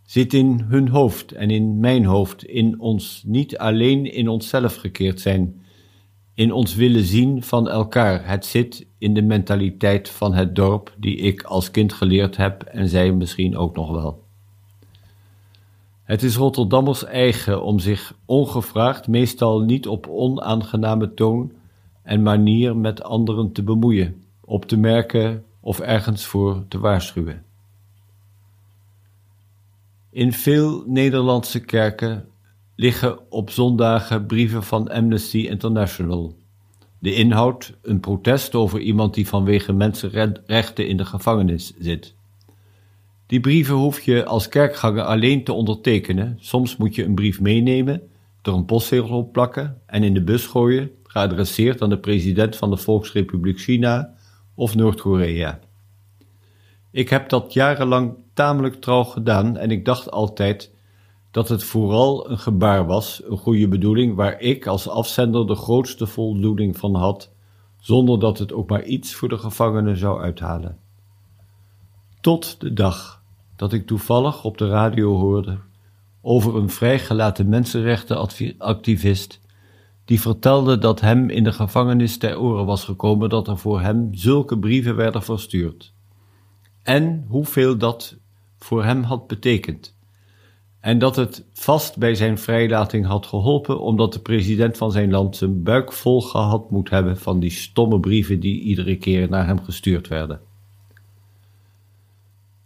zit 0.05 0.33
in 0.33 0.65
hun 0.67 0.87
hoofd 0.87 1.31
en 1.31 1.49
in 1.49 1.79
mijn 1.79 2.05
hoofd, 2.05 2.45
in 2.45 2.79
ons 2.79 3.23
niet 3.25 3.57
alleen 3.57 4.13
in 4.13 4.27
onszelf 4.29 4.75
gekeerd 4.75 5.21
zijn, 5.21 5.64
in 6.35 6.51
ons 6.51 6.75
willen 6.75 7.03
zien 7.03 7.43
van 7.43 7.69
elkaar. 7.69 8.27
Het 8.27 8.45
zit 8.45 8.85
in 8.97 9.13
de 9.13 9.21
mentaliteit 9.21 10.09
van 10.09 10.33
het 10.33 10.55
dorp 10.55 10.93
die 10.97 11.17
ik 11.17 11.43
als 11.43 11.71
kind 11.71 11.93
geleerd 11.93 12.37
heb 12.37 12.63
en 12.63 12.89
zij 12.89 13.11
misschien 13.11 13.57
ook 13.57 13.75
nog 13.75 13.91
wel. 13.91 14.23
Het 16.03 16.23
is 16.23 16.35
Rotterdammers 16.35 17.05
eigen 17.05 17.63
om 17.63 17.79
zich 17.79 18.17
ongevraagd, 18.25 19.07
meestal 19.07 19.59
niet 19.59 19.87
op 19.87 20.07
onaangename 20.07 21.13
toon 21.13 21.51
en 22.01 22.23
manier 22.23 22.77
met 22.77 23.03
anderen 23.03 23.51
te 23.51 23.63
bemoeien, 23.63 24.23
op 24.41 24.65
te 24.65 24.77
merken 24.77 25.43
of 25.59 25.79
ergens 25.79 26.25
voor 26.25 26.63
te 26.67 26.79
waarschuwen. 26.79 27.43
In 30.09 30.33
veel 30.33 30.83
Nederlandse 30.85 31.59
kerken 31.59 32.29
liggen 32.75 33.31
op 33.31 33.49
zondagen 33.49 34.25
brieven 34.25 34.63
van 34.63 34.87
Amnesty 34.87 35.37
International. 35.37 36.35
De 36.99 37.13
inhoud 37.13 37.73
een 37.81 37.99
protest 37.99 38.55
over 38.55 38.79
iemand 38.79 39.13
die 39.13 39.27
vanwege 39.27 39.73
mensenrechten 39.73 40.87
in 40.87 40.97
de 40.97 41.05
gevangenis 41.05 41.73
zit. 41.79 42.15
Die 43.27 43.39
brieven 43.39 43.75
hoef 43.75 44.01
je 44.01 44.25
als 44.25 44.49
kerkganger 44.49 45.03
alleen 45.03 45.43
te 45.43 45.53
ondertekenen. 45.53 46.37
Soms 46.39 46.77
moet 46.77 46.95
je 46.95 47.03
een 47.03 47.15
brief 47.15 47.41
meenemen, 47.41 48.01
er 48.41 48.53
een 48.53 48.65
postzegel 48.65 49.17
op 49.17 49.31
plakken 49.31 49.81
en 49.85 50.03
in 50.03 50.13
de 50.13 50.23
bus 50.23 50.45
gooien, 50.45 50.91
geadresseerd 51.03 51.81
aan 51.81 51.89
de 51.89 51.99
president 51.99 52.55
van 52.55 52.69
de 52.69 52.77
Volksrepubliek 52.77 53.59
China 53.59 54.13
of 54.55 54.75
Noord-Korea. 54.75 55.59
Ik 56.91 57.09
heb 57.09 57.29
dat 57.29 57.53
jarenlang 57.53 58.15
tamelijk 58.33 58.81
trouw 58.81 59.03
gedaan 59.03 59.57
en 59.57 59.71
ik 59.71 59.85
dacht 59.85 60.11
altijd 60.11 60.74
dat 61.35 61.49
het 61.49 61.63
vooral 61.63 62.29
een 62.29 62.39
gebaar 62.39 62.85
was, 62.85 63.21
een 63.25 63.37
goede 63.37 63.67
bedoeling, 63.67 64.15
waar 64.15 64.39
ik 64.39 64.67
als 64.67 64.89
afzender 64.89 65.47
de 65.47 65.55
grootste 65.55 66.07
voldoening 66.07 66.77
van 66.77 66.95
had, 66.95 67.31
zonder 67.79 68.19
dat 68.19 68.39
het 68.39 68.53
ook 68.53 68.69
maar 68.69 68.83
iets 68.83 69.13
voor 69.13 69.29
de 69.29 69.37
gevangenen 69.37 69.97
zou 69.97 70.21
uithalen. 70.21 70.77
Tot 72.21 72.59
de 72.59 72.73
dag 72.73 73.21
dat 73.55 73.73
ik 73.73 73.87
toevallig 73.87 74.43
op 74.43 74.57
de 74.57 74.67
radio 74.67 75.15
hoorde 75.15 75.57
over 76.21 76.55
een 76.55 76.69
vrijgelaten 76.69 77.49
mensenrechtenactivist 77.49 79.41
die 80.05 80.21
vertelde 80.21 80.77
dat 80.77 81.01
hem 81.01 81.29
in 81.29 81.43
de 81.43 81.53
gevangenis 81.53 82.17
ter 82.17 82.39
oren 82.39 82.65
was 82.65 82.83
gekomen 82.83 83.29
dat 83.29 83.47
er 83.47 83.57
voor 83.57 83.81
hem 83.81 84.09
zulke 84.11 84.59
brieven 84.59 84.95
werden 84.95 85.23
verstuurd. 85.23 85.93
En 86.83 87.25
hoeveel 87.27 87.77
dat 87.77 88.17
voor 88.57 88.83
hem 88.83 89.03
had 89.03 89.27
betekend 89.27 89.94
en 90.85 90.99
dat 90.99 91.15
het 91.15 91.45
vast 91.53 91.97
bij 91.97 92.15
zijn 92.15 92.37
vrijlating 92.37 93.05
had 93.05 93.25
geholpen, 93.25 93.79
omdat 93.79 94.13
de 94.13 94.19
president 94.19 94.77
van 94.77 94.91
zijn 94.91 95.11
land 95.11 95.35
zijn 95.35 95.63
buik 95.63 95.93
vol 95.93 96.21
gehad 96.21 96.71
moet 96.71 96.89
hebben 96.89 97.17
van 97.17 97.39
die 97.39 97.49
stomme 97.49 97.99
brieven 97.99 98.39
die 98.39 98.61
iedere 98.61 98.95
keer 98.95 99.29
naar 99.29 99.45
hem 99.45 99.63
gestuurd 99.63 100.07
werden. 100.07 100.41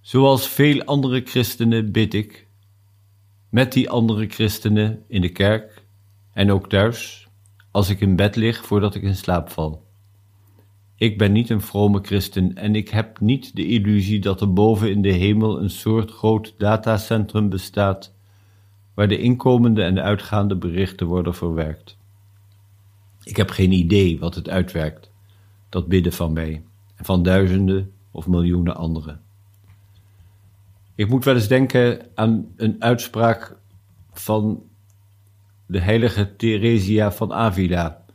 Zoals 0.02 0.48
veel 0.48 0.84
andere 0.84 1.22
christenen 1.26 1.92
bid 1.92 2.14
ik, 2.14 2.48
met 3.50 3.74
die 3.74 3.90
andere 3.90 4.28
christenen 4.28 5.04
in 5.08 5.22
de 5.22 5.32
kerk 5.32 5.86
en 6.34 6.52
ook 6.52 6.70
thuis, 6.70 7.28
als 7.72 7.90
ik 7.90 8.00
in 8.00 8.16
bed 8.16 8.36
lig 8.36 8.66
voordat 8.66 8.96
ik 8.96 9.02
in 9.02 9.16
slaap 9.16 9.50
val. 9.50 9.89
Ik 11.00 11.18
ben 11.18 11.32
niet 11.32 11.50
een 11.50 11.62
vrome 11.62 12.00
christen 12.02 12.56
en 12.56 12.76
ik 12.76 12.90
heb 12.90 13.20
niet 13.20 13.56
de 13.56 13.66
illusie 13.66 14.20
dat 14.20 14.42
er 14.42 14.54
boven 14.54 14.92
in 14.92 15.02
de 15.02 15.12
hemel 15.12 15.62
een 15.62 15.70
soort 15.70 16.12
groot 16.12 16.54
datacentrum 16.58 17.50
bestaat 17.50 18.14
waar 18.94 19.08
de 19.08 19.20
inkomende 19.20 19.84
en 19.84 19.96
de 19.96 20.02
uitgaande 20.02 20.56
berichten 20.56 21.08
worden 21.08 21.36
verwerkt. 21.36 21.98
Ik 23.24 23.38
heb 23.38 23.50
geen 23.50 23.72
idee 23.72 24.20
wat 24.20 24.36
het 24.36 24.50
uitwerkt, 24.50 25.12
dat 25.70 25.88
bidden 25.88 26.14
van 26.14 26.34
mij 26.34 26.64
en 26.96 27.06
van 27.06 27.24
duizenden 27.24 27.92
of 28.12 28.28
miljoenen 28.28 28.76
anderen. 28.76 29.22
Ik 30.96 31.10
moet 31.10 31.24
wel 31.24 31.36
eens 31.36 31.48
denken 31.48 32.06
aan 32.16 32.48
een 32.56 32.76
uitspraak 32.80 33.58
van 34.12 34.64
de 35.66 35.80
heilige 35.80 36.36
Theresia 36.36 37.12
van 37.12 37.34
Avila 37.34 38.06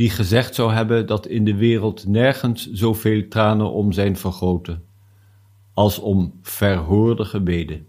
die 0.00 0.10
gezegd 0.10 0.54
zou 0.54 0.72
hebben 0.72 1.06
dat 1.06 1.26
in 1.26 1.44
de 1.44 1.54
wereld 1.54 2.06
nergens 2.06 2.70
zoveel 2.72 3.28
tranen 3.28 3.72
om 3.72 3.92
zijn 3.92 4.16
vergoten 4.16 4.84
als 5.74 5.98
om 5.98 6.38
verhoorde 6.42 7.24
gebeden. 7.24 7.86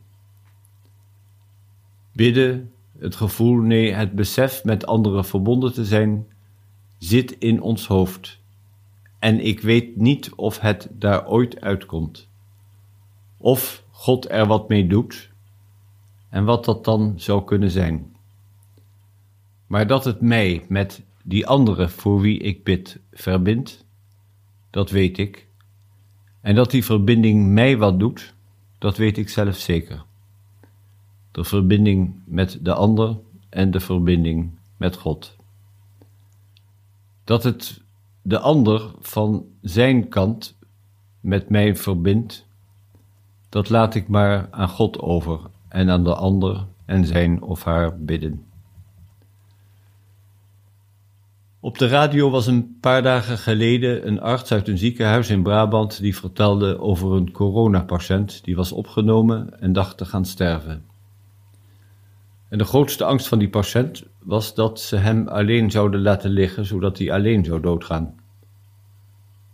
Bidden, 2.13 2.71
het 2.97 3.15
gevoel, 3.15 3.61
nee, 3.61 3.93
het 3.93 4.11
besef 4.11 4.63
met 4.63 4.85
anderen 4.85 5.25
verbonden 5.25 5.73
te 5.73 5.85
zijn, 5.85 6.27
zit 6.97 7.31
in 7.31 7.61
ons 7.61 7.87
hoofd. 7.87 8.39
En 9.19 9.45
ik 9.45 9.61
weet 9.61 9.95
niet 9.95 10.31
of 10.35 10.59
het 10.59 10.87
daar 10.91 11.27
ooit 11.27 11.61
uitkomt. 11.61 12.27
Of 13.37 13.83
God 13.91 14.29
er 14.29 14.47
wat 14.47 14.69
mee 14.69 14.87
doet 14.87 15.29
en 16.29 16.45
wat 16.45 16.65
dat 16.65 16.85
dan 16.85 17.13
zou 17.15 17.43
kunnen 17.43 17.71
zijn. 17.71 18.15
Maar 19.67 19.87
dat 19.87 20.05
het 20.05 20.21
mij 20.21 20.65
met 20.67 21.01
die 21.31 21.47
andere 21.47 21.89
voor 21.89 22.21
wie 22.21 22.39
ik 22.39 22.63
bid 22.63 22.99
verbindt, 23.11 23.85
dat 24.69 24.89
weet 24.89 25.17
ik. 25.17 25.47
En 26.41 26.55
dat 26.55 26.71
die 26.71 26.85
verbinding 26.85 27.47
mij 27.47 27.77
wat 27.77 27.99
doet, 27.99 28.33
dat 28.77 28.97
weet 28.97 29.17
ik 29.17 29.29
zelf 29.29 29.55
zeker. 29.55 30.03
De 31.31 31.43
verbinding 31.43 32.21
met 32.25 32.59
de 32.61 32.73
ander 32.73 33.19
en 33.49 33.71
de 33.71 33.79
verbinding 33.79 34.51
met 34.77 34.95
God. 34.95 35.35
Dat 37.23 37.43
het 37.43 37.81
de 38.21 38.39
ander 38.39 38.91
van 38.99 39.45
zijn 39.61 40.07
kant 40.07 40.57
met 41.19 41.49
mij 41.49 41.75
verbindt, 41.75 42.47
dat 43.49 43.69
laat 43.69 43.95
ik 43.95 44.07
maar 44.07 44.47
aan 44.51 44.69
God 44.69 44.99
over 44.99 45.39
en 45.67 45.89
aan 45.89 46.03
de 46.03 46.15
ander 46.15 46.67
en 46.85 47.05
zijn 47.05 47.41
of 47.41 47.63
haar 47.63 47.99
bidden. 47.99 48.50
Op 51.63 51.77
de 51.77 51.87
radio 51.87 52.29
was 52.29 52.47
een 52.47 52.77
paar 52.79 53.01
dagen 53.01 53.37
geleden 53.37 54.07
een 54.07 54.21
arts 54.21 54.51
uit 54.51 54.67
een 54.67 54.77
ziekenhuis 54.77 55.29
in 55.29 55.43
Brabant 55.43 56.01
die 56.01 56.15
vertelde 56.15 56.79
over 56.79 57.11
een 57.11 57.31
coronapatiënt 57.31 58.43
die 58.43 58.55
was 58.55 58.71
opgenomen 58.71 59.59
en 59.59 59.73
dacht 59.73 59.97
te 59.97 60.05
gaan 60.05 60.25
sterven. 60.25 60.85
En 62.49 62.57
de 62.57 62.63
grootste 62.63 63.03
angst 63.03 63.27
van 63.27 63.39
die 63.39 63.49
patiënt 63.49 64.03
was 64.19 64.55
dat 64.55 64.79
ze 64.79 64.95
hem 64.95 65.27
alleen 65.27 65.71
zouden 65.71 66.01
laten 66.01 66.29
liggen, 66.29 66.65
zodat 66.65 66.97
hij 66.97 67.11
alleen 67.11 67.45
zou 67.45 67.61
doodgaan. 67.61 68.15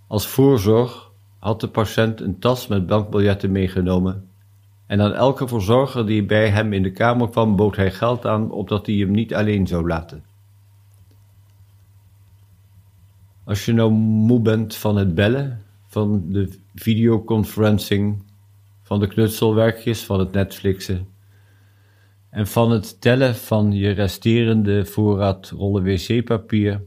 Als 0.08 0.28
voorzorg 0.28 1.12
had 1.40 1.62
de 1.62 1.68
patiënt 1.70 2.22
een 2.22 2.40
tas 2.40 2.68
met 2.68 2.88
bankbiljetten 2.88 3.52
meegenomen 3.52 4.30
en 4.86 5.02
aan 5.02 5.14
elke 5.14 5.48
verzorger 5.48 6.06
die 6.06 6.26
bij 6.26 6.50
hem 6.50 6.74
in 6.74 6.84
de 6.84 6.92
kamer 6.92 7.30
kwam 7.30 7.56
bood 7.56 7.76
hij 7.76 7.92
geld 7.92 8.26
aan 8.26 8.52
opdat 8.52 8.86
hij 8.86 8.96
hem 8.96 9.12
niet 9.12 9.34
alleen 9.34 9.68
zou 9.68 9.88
laten. 9.88 10.27
Als 13.48 13.66
je 13.66 13.74
nou 13.74 13.92
moe 13.92 14.40
bent 14.42 14.76
van 14.76 14.98
het 14.98 15.16
bellen, 15.16 15.62
van 15.86 16.32
de 16.32 16.60
videoconferencing, 16.76 18.24
van 18.82 19.00
de 19.00 19.08
knutselwerkjes, 19.08 20.04
van 20.06 20.20
het 20.20 20.32
Netflixen 20.32 21.08
en 22.30 22.48
van 22.48 22.72
het 22.72 23.02
tellen 23.02 23.36
van 23.36 23.72
je 23.72 23.90
resterende 23.90 24.86
voorraad 24.86 25.50
rollen 25.50 25.84
wc-papier, 25.84 26.82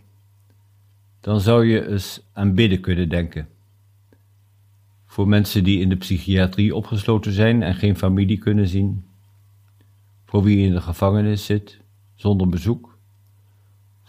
dan 1.20 1.40
zou 1.40 1.66
je 1.66 1.88
eens 1.88 2.27
aan 2.33 2.55
bidden 2.55 2.81
kunnen 2.81 3.09
denken. 3.09 3.49
Voor 5.07 5.29
mensen 5.29 5.64
die 5.64 5.81
in 5.81 5.88
de 5.88 5.96
psychiatrie 5.96 6.75
opgesloten 6.75 7.33
zijn 7.33 7.62
en 7.62 7.75
geen 7.75 7.96
familie 7.96 8.38
kunnen 8.38 8.68
zien, 8.68 9.05
voor 10.25 10.42
wie 10.42 10.66
in 10.66 10.73
de 10.73 10.81
gevangenis 10.81 11.44
zit 11.44 11.81
zonder 12.14 12.49
bezoek, 12.49 12.89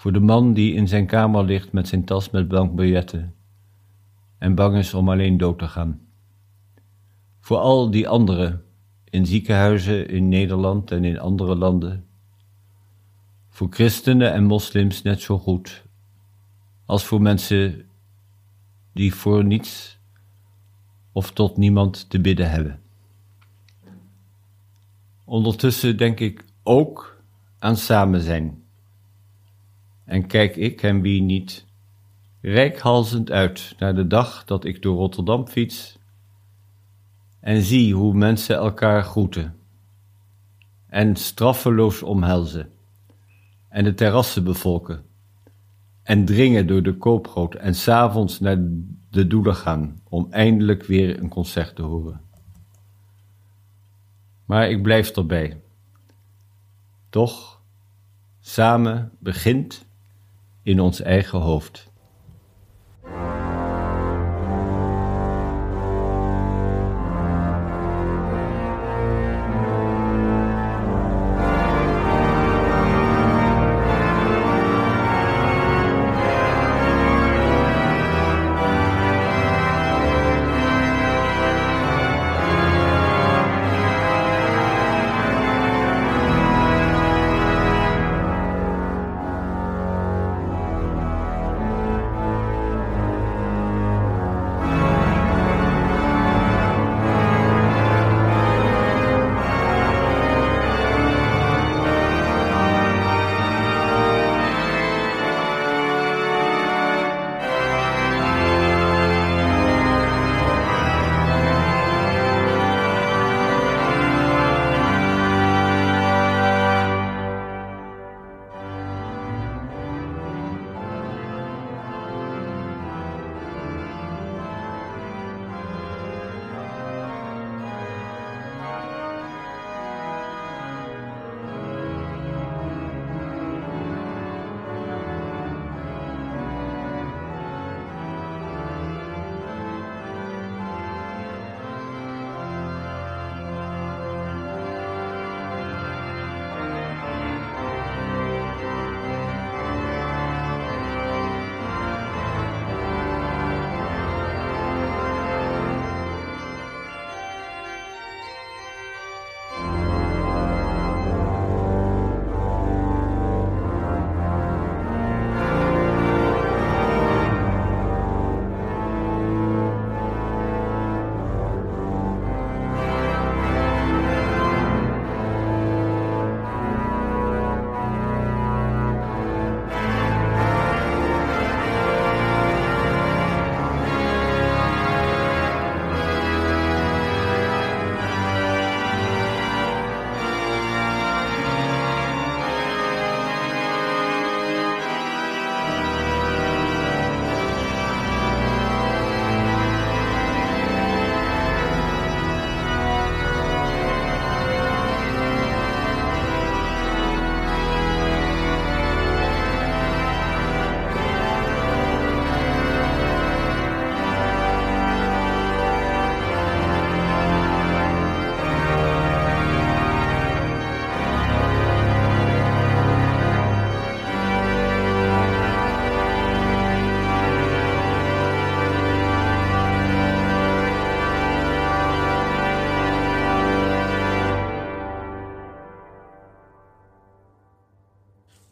voor 0.01 0.13
de 0.13 0.19
man 0.19 0.53
die 0.53 0.73
in 0.73 0.87
zijn 0.87 1.05
kamer 1.05 1.43
ligt 1.43 1.71
met 1.71 1.87
zijn 1.87 2.05
tas 2.05 2.29
met 2.29 2.47
bankbiljetten 2.47 3.35
en 4.37 4.55
bang 4.55 4.77
is 4.77 4.93
om 4.93 5.09
alleen 5.09 5.37
dood 5.37 5.59
te 5.59 5.67
gaan. 5.67 5.99
Voor 7.39 7.57
al 7.57 7.91
die 7.91 8.07
anderen 8.07 8.63
in 9.09 9.25
ziekenhuizen 9.25 10.09
in 10.09 10.29
Nederland 10.29 10.91
en 10.91 11.05
in 11.05 11.19
andere 11.19 11.55
landen. 11.55 12.05
Voor 13.49 13.67
christenen 13.69 14.33
en 14.33 14.43
moslims 14.43 15.01
net 15.01 15.21
zo 15.21 15.37
goed 15.37 15.85
als 16.85 17.03
voor 17.03 17.21
mensen 17.21 17.85
die 18.93 19.13
voor 19.13 19.45
niets 19.45 19.99
of 21.11 21.31
tot 21.31 21.57
niemand 21.57 22.09
te 22.09 22.21
bidden 22.21 22.49
hebben. 22.49 22.81
Ondertussen 25.25 25.97
denk 25.97 26.19
ik 26.19 26.45
ook 26.63 27.21
aan 27.59 27.77
samen 27.77 28.21
zijn. 28.21 28.60
En 30.05 30.27
kijk 30.27 30.55
ik 30.55 30.83
en 30.83 31.01
wie 31.01 31.21
niet 31.21 31.65
rijkhalzend 32.41 33.31
uit 33.31 33.75
naar 33.79 33.95
de 33.95 34.07
dag 34.07 34.45
dat 34.45 34.65
ik 34.65 34.81
door 34.81 34.95
Rotterdam 34.95 35.47
fiets 35.47 35.99
en 37.39 37.61
zie 37.61 37.93
hoe 37.93 38.13
mensen 38.13 38.55
elkaar 38.55 39.03
groeten 39.03 39.55
en 40.87 41.15
straffeloos 41.15 42.03
omhelzen 42.03 42.69
en 43.69 43.83
de 43.83 43.93
terrassen 43.93 44.43
bevolken 44.43 45.05
en 46.03 46.25
dringen 46.25 46.67
door 46.67 46.83
de 46.83 46.97
koopgroot 46.97 47.55
en 47.55 47.75
s'avonds 47.75 48.39
naar 48.39 48.57
de 49.09 49.27
doelen 49.27 49.55
gaan 49.55 50.01
om 50.09 50.27
eindelijk 50.29 50.83
weer 50.83 51.19
een 51.19 51.29
concert 51.29 51.75
te 51.75 51.81
horen. 51.81 52.21
Maar 54.45 54.69
ik 54.69 54.81
blijf 54.81 55.09
erbij. 55.09 55.61
Toch, 57.09 57.61
samen 58.39 59.11
begint 59.19 59.85
in 60.63 60.79
ons 60.79 61.01
eigen 61.01 61.39
hoofd. 61.39 61.91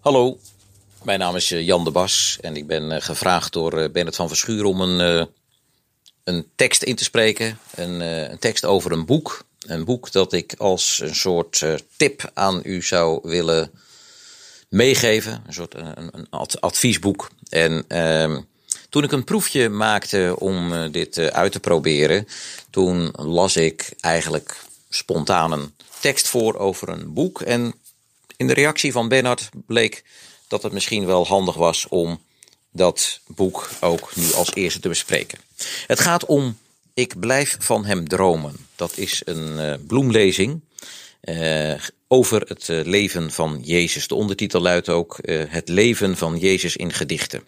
Hallo, 0.09 0.39
mijn 1.03 1.19
naam 1.19 1.35
is 1.35 1.51
eh, 1.51 1.65
Jan 1.65 1.83
de 1.83 1.91
Bas 1.91 2.37
en 2.41 2.55
ik 2.55 2.67
ben 2.67 2.91
eh, 2.91 3.01
gevraagd 3.01 3.53
door 3.53 3.77
eh, 3.77 3.91
Bernard 3.91 4.15
van 4.15 4.27
Verschuur 4.27 4.65
om 4.65 4.81
een, 4.81 5.27
een 6.23 6.47
tekst 6.55 6.83
in 6.83 6.95
te 6.95 7.03
spreken. 7.03 7.59
Een, 7.75 7.99
een 8.31 8.39
tekst 8.39 8.65
over 8.65 8.91
een 8.91 9.05
boek 9.05 9.43
Een 9.59 9.85
boek 9.85 10.11
dat 10.11 10.33
ik 10.33 10.55
als 10.57 10.99
een 11.03 11.15
soort 11.15 11.65
tip 11.97 12.31
aan 12.33 12.61
u 12.63 12.81
zou 12.81 13.19
willen 13.23 13.71
meegeven. 14.69 15.43
Een 15.47 15.53
soort 15.53 15.73
een, 15.73 16.09
een 16.11 16.29
adviesboek. 16.59 17.29
En 17.49 17.83
ehm, 17.87 18.41
toen 18.89 19.03
ik 19.03 19.11
een 19.11 19.23
proefje 19.23 19.69
maakte 19.69 20.35
om 20.39 20.91
dit 20.91 21.17
uit 21.17 21.51
te 21.51 21.59
proberen, 21.59 22.27
toen 22.69 23.13
las 23.15 23.55
ik 23.55 23.93
eigenlijk 23.99 24.57
spontaan 24.89 25.51
een 25.51 25.73
tekst 25.99 26.27
voor 26.27 26.55
over 26.55 26.89
een 26.89 27.13
boek. 27.13 27.41
En 27.41 27.73
in 28.39 28.47
de 28.47 28.53
reactie 28.53 28.91
van 28.91 29.07
Bernard 29.07 29.49
bleek 29.65 30.03
dat 30.47 30.63
het 30.63 30.71
misschien 30.71 31.05
wel 31.05 31.27
handig 31.27 31.55
was 31.55 31.87
om 31.87 32.21
dat 32.71 33.19
boek 33.27 33.69
ook 33.79 34.15
nu 34.15 34.33
als 34.33 34.53
eerste 34.53 34.79
te 34.79 34.87
bespreken. 34.87 35.39
Het 35.87 35.99
gaat 35.99 36.25
om 36.25 36.57
Ik 36.93 37.19
blijf 37.19 37.57
van 37.59 37.85
hem 37.85 38.07
dromen. 38.07 38.55
Dat 38.75 38.97
is 38.97 39.21
een 39.25 39.57
uh, 39.57 39.73
bloemlezing 39.87 40.61
uh, 41.21 41.73
over 42.07 42.41
het 42.41 42.67
uh, 42.67 42.85
leven 42.85 43.31
van 43.31 43.59
Jezus. 43.63 44.07
De 44.07 44.15
ondertitel 44.15 44.61
luidt 44.61 44.89
ook 44.89 45.17
Het 45.27 45.69
leven 45.69 46.17
van 46.17 46.37
Jezus 46.37 46.75
in 46.75 46.93
gedichten. 46.93 47.43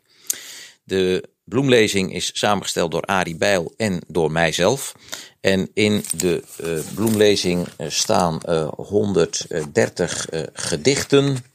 De 0.84 1.30
bloemlezing 1.44 2.14
is 2.14 2.32
samengesteld 2.34 2.92
door 2.92 3.02
Arie 3.02 3.36
Bijl 3.36 3.74
en 3.78 4.02
door 4.08 4.32
mijzelf. 4.32 4.96
En 5.42 5.72
in 5.74 6.06
de 6.16 6.44
uh, 6.64 6.80
bloemlezing 6.96 7.68
staan 7.88 8.40
uh, 8.50 8.68
130 8.76 10.32
uh, 10.34 10.42
gedichten. 10.54 11.46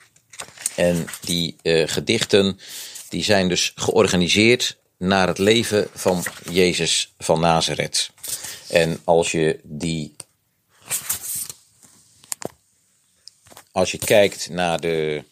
En 0.75 1.05
die 1.21 1.57
gedichten 1.65 2.59
die 3.09 3.25
zijn 3.25 3.49
dus 3.49 3.73
georganiseerd 3.75 4.77
naar 4.99 5.29
het 5.29 5.39
leven 5.39 5.89
van 5.95 6.25
Jezus 6.51 7.15
van 7.19 7.41
Nazareth. 7.41 8.11
En 8.69 9.01
als 9.05 9.33
je 9.33 9.61
die. 9.63 10.15
Als 13.73 13.91
je 13.91 13.99
kijkt 13.99 14.49
naar 14.49 14.81
de 14.81 15.25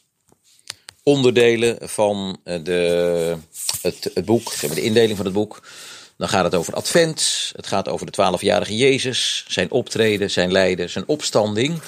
onderdelen 1.02 1.88
van 1.88 2.40
de, 2.44 3.36
het, 3.80 4.10
het 4.14 4.24
boek, 4.24 4.60
de 4.60 4.82
indeling 4.82 5.16
van 5.16 5.24
het 5.24 5.34
boek, 5.34 5.62
dan 6.16 6.28
gaat 6.28 6.44
het 6.44 6.54
over 6.54 6.74
Advent, 6.74 7.52
het 7.56 7.66
gaat 7.66 7.88
over 7.88 8.06
de 8.06 8.12
twaalfjarige 8.12 8.76
Jezus, 8.76 9.44
zijn 9.48 9.70
optreden, 9.70 10.30
zijn 10.30 10.52
lijden, 10.52 10.90
zijn 10.90 11.06
opstanding, 11.06 11.80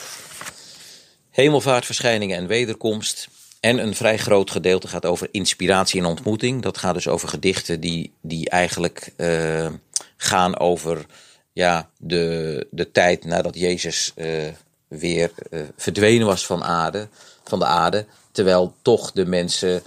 hemelvaartverschijningen 1.31 2.37
en 2.37 2.47
wederkomst. 2.47 3.29
En 3.61 3.79
een 3.79 3.95
vrij 3.95 4.19
groot 4.19 4.51
gedeelte 4.51 4.89
gaat 4.89 5.07
over 5.07 5.29
inspiratie 5.31 6.01
en 6.01 6.07
ontmoeting. 6.07 6.63
Dat 6.63 6.79
gaat 6.79 6.95
dus 6.95 7.09
over 7.09 7.29
gedichten 7.29 7.81
die, 7.81 8.13
die 8.21 8.51
eigenlijk 8.51 9.13
uh, 9.17 9.69
gaan 10.17 10.59
over 10.59 11.07
ja, 11.53 11.91
de, 11.99 12.67
de 12.71 12.91
tijd 12.91 13.25
nadat 13.25 13.59
Jezus 13.59 14.13
uh, 14.17 14.45
weer 14.89 15.31
uh, 15.51 15.61
verdwenen 15.77 16.27
was 16.27 16.47
van, 16.47 16.65
aarde, 16.65 17.09
van 17.45 17.59
de 17.59 17.65
aarde. 17.65 18.07
Terwijl 18.33 18.75
toch 18.83 19.13
de 19.13 19.27
mensen, 19.27 19.83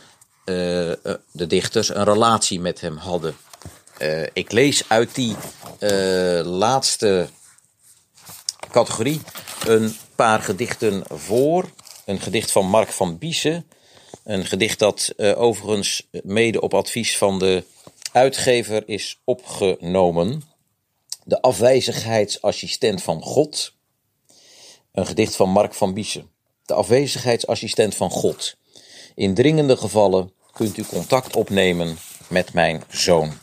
de 1.32 1.48
dichters, 1.48 1.90
een 1.90 2.04
relatie 2.04 2.60
met 2.60 2.82
hem 2.82 2.98
hadden. 2.98 3.36
Ik 4.34 4.52
lees 4.52 4.90
uit 4.90 5.16
die 5.16 5.36
laatste 6.44 7.30
categorie 8.72 9.22
een 9.66 9.96
paar 10.16 10.42
gedichten 10.42 11.04
voor 11.08 11.70
een 12.10 12.20
gedicht 12.20 12.52
van 12.52 12.66
Mark 12.66 12.92
van 12.92 13.18
Biesen. 13.18 13.70
Een 14.24 14.46
gedicht 14.46 14.80
dat 14.80 15.14
uh, 15.18 15.42
overigens 15.42 16.08
mede 16.12 16.62
op 16.62 16.74
advies 16.74 17.18
van 17.18 17.40
de 17.40 17.64
uitgever 18.12 18.84
is 18.88 19.20
opgenomen. 19.24 20.44
De 21.24 21.42
afwezigheidsassistent 21.42 23.04
van 23.04 23.22
God. 23.22 23.74
Een 24.92 25.06
gedicht 25.06 25.36
van 25.36 25.50
Mark 25.50 25.74
van 25.74 25.94
Biesen. 25.94 26.30
De 26.66 26.74
afwezigheidsassistent 26.74 27.96
van 27.96 28.10
God. 28.10 28.56
In 29.16 29.34
dringende 29.34 29.78
gevallen 29.78 30.34
kunt 30.52 30.78
u 30.78 30.84
contact 30.84 31.36
opnemen 31.36 31.98
met 32.28 32.54
mijn 32.54 32.84
zoon. 32.90 33.34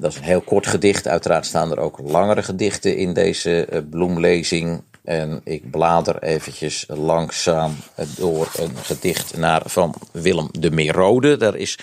Dat 0.00 0.10
is 0.10 0.16
een 0.16 0.22
heel 0.22 0.40
kort 0.40 0.66
gedicht. 0.66 1.08
Uiteraard 1.08 1.46
staan 1.46 1.70
er 1.70 1.78
ook 1.78 1.98
langere 2.02 2.42
gedichten 2.42 2.96
in 2.96 3.12
deze 3.12 3.68
uh, 3.72 3.78
bloemlezing. 3.90 4.82
En 5.04 5.40
ik 5.44 5.70
blader 5.70 6.22
eventjes 6.22 6.84
langzaam 6.88 7.76
door 8.16 8.50
een 8.56 8.76
gedicht 8.76 9.36
naar, 9.36 9.62
van 9.64 9.94
Willem 10.12 10.48
de 10.58 10.70
Merode. 10.70 11.36
Daar 11.36 11.56
is 11.56 11.78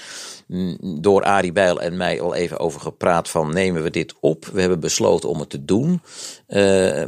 mm, 0.48 0.78
door 1.02 1.24
Arie 1.24 1.52
Bijl 1.52 1.82
en 1.82 1.98
mij 1.98 2.22
al 2.22 2.36
even 2.36 2.60
over 2.60 2.82
gepraat 2.82 3.30
van 3.30 3.54
nemen 3.54 3.84
we 3.84 3.90
dit 3.90 4.14
op. 4.20 4.46
We 4.46 4.60
hebben 4.60 4.80
besloten 4.80 5.30
om 5.30 5.40
het 5.40 5.50
te 5.50 5.66
doen. 5.66 6.02
Uh, 6.48 7.04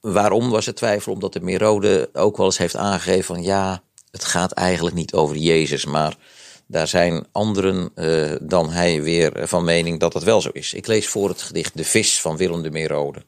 waarom 0.00 0.50
was 0.50 0.66
het 0.66 0.76
twijfel? 0.76 1.12
Omdat 1.12 1.32
de 1.32 1.40
Merode 1.40 2.08
ook 2.12 2.36
wel 2.36 2.46
eens 2.46 2.58
heeft 2.58 2.76
aangegeven 2.76 3.24
van 3.24 3.42
ja, 3.42 3.82
het 4.10 4.24
gaat 4.24 4.52
eigenlijk 4.52 4.96
niet 4.96 5.14
over 5.14 5.36
Jezus, 5.36 5.84
maar 5.84 6.16
daar 6.66 6.88
zijn 6.88 7.26
anderen 7.32 7.90
uh, 7.94 8.34
dan 8.42 8.70
hij 8.70 9.02
weer 9.02 9.48
van 9.48 9.64
mening 9.64 10.00
dat 10.00 10.14
het 10.14 10.22
wel 10.22 10.40
zo 10.40 10.50
is. 10.52 10.74
Ik 10.74 10.86
lees 10.86 11.06
voor 11.06 11.28
het 11.28 11.42
gedicht 11.42 11.76
De 11.76 11.84
Vis 11.84 12.20
van 12.20 12.36
Willem 12.36 12.62
de 12.62 12.70
Merode. 12.70 13.22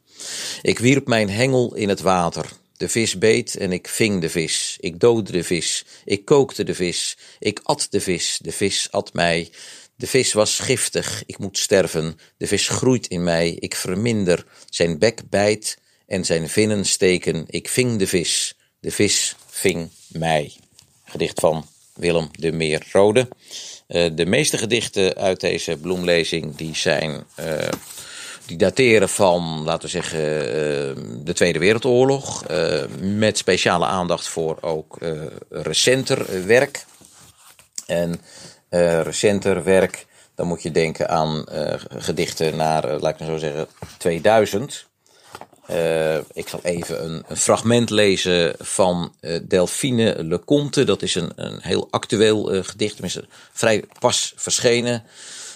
Ik 0.62 0.78
wierp 0.78 1.06
mijn 1.06 1.30
hengel 1.30 1.74
in 1.74 1.88
het 1.88 2.00
water. 2.00 2.46
De 2.76 2.88
vis 2.88 3.18
beet 3.18 3.56
en 3.56 3.72
ik 3.72 3.88
ving 3.88 4.20
de 4.20 4.28
vis. 4.28 4.76
Ik 4.80 5.00
doodde 5.00 5.32
de 5.32 5.44
vis. 5.44 5.84
Ik 6.04 6.24
kookte 6.24 6.64
de 6.64 6.74
vis. 6.74 7.16
Ik 7.38 7.60
at 7.62 7.86
de 7.90 8.00
vis. 8.00 8.38
De 8.42 8.52
vis 8.52 8.88
at 8.90 9.12
mij. 9.12 9.50
De 9.96 10.06
vis 10.06 10.32
was 10.32 10.58
giftig. 10.58 11.22
Ik 11.26 11.38
moet 11.38 11.58
sterven. 11.58 12.18
De 12.36 12.46
vis 12.46 12.68
groeit 12.68 13.06
in 13.06 13.24
mij. 13.24 13.56
Ik 13.58 13.74
verminder. 13.74 14.46
Zijn 14.70 14.98
bek 14.98 15.22
bijt 15.30 15.78
en 16.06 16.24
zijn 16.24 16.48
vinnen 16.48 16.84
steken. 16.84 17.44
Ik 17.46 17.68
ving 17.68 17.98
de 17.98 18.06
vis. 18.06 18.56
De 18.80 18.90
vis 18.90 19.36
ving 19.46 19.90
mij. 20.08 20.52
Gedicht 21.04 21.40
van 21.40 21.66
Willem 21.98 22.28
de 22.32 22.52
Meerrode. 22.52 23.28
Uh, 23.88 24.10
de 24.12 24.26
meeste 24.26 24.58
gedichten 24.58 25.14
uit 25.16 25.40
deze 25.40 25.76
bloemlezing 25.76 26.56
die 26.56 26.76
zijn 26.76 27.24
uh, 27.40 27.46
die 28.46 28.56
dateren 28.56 29.08
van, 29.08 29.62
laten 29.64 29.82
we 29.82 29.88
zeggen, 29.88 30.18
uh, 30.18 30.44
de 31.24 31.32
Tweede 31.34 31.58
Wereldoorlog. 31.58 32.44
met 33.00 33.38
speciale 33.38 33.86
aandacht 33.86 34.28
voor 34.28 34.58
ook 34.60 34.98
recenter 35.50 36.46
werk. 36.46 36.84
En 37.86 38.20
recenter 39.02 39.64
werk, 39.64 40.06
dan 40.34 40.46
moet 40.46 40.62
je 40.62 40.70
denken 40.70 41.08
aan 41.08 41.44
gedichten 41.88 42.56
naar, 42.56 42.94
ik 42.94 43.00
maar 43.00 43.28
zo 43.28 43.36
zeggen, 43.36 43.66
2000. 43.98 44.87
Uh, 45.70 46.16
ik 46.16 46.48
zal 46.48 46.60
even 46.62 47.04
een, 47.04 47.24
een, 47.28 47.36
fragment 47.36 47.90
lezen 47.90 48.54
van 48.58 49.14
uh, 49.20 49.38
Delphine 49.42 50.24
Leconte. 50.24 50.84
Dat 50.84 51.02
is 51.02 51.14
een, 51.14 51.32
een 51.36 51.58
heel 51.62 51.88
actueel 51.90 52.54
uh, 52.54 52.64
gedicht, 52.64 52.92
tenminste 52.92 53.24
vrij 53.52 53.84
pas 53.98 54.32
verschenen. 54.36 55.04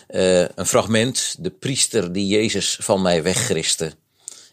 een 0.06 0.66
fragment, 0.66 1.36
de 1.38 1.50
priester 1.50 2.12
die 2.12 2.26
Jezus 2.26 2.76
van 2.80 3.02
mij 3.02 3.22
weggriste. 3.22 3.92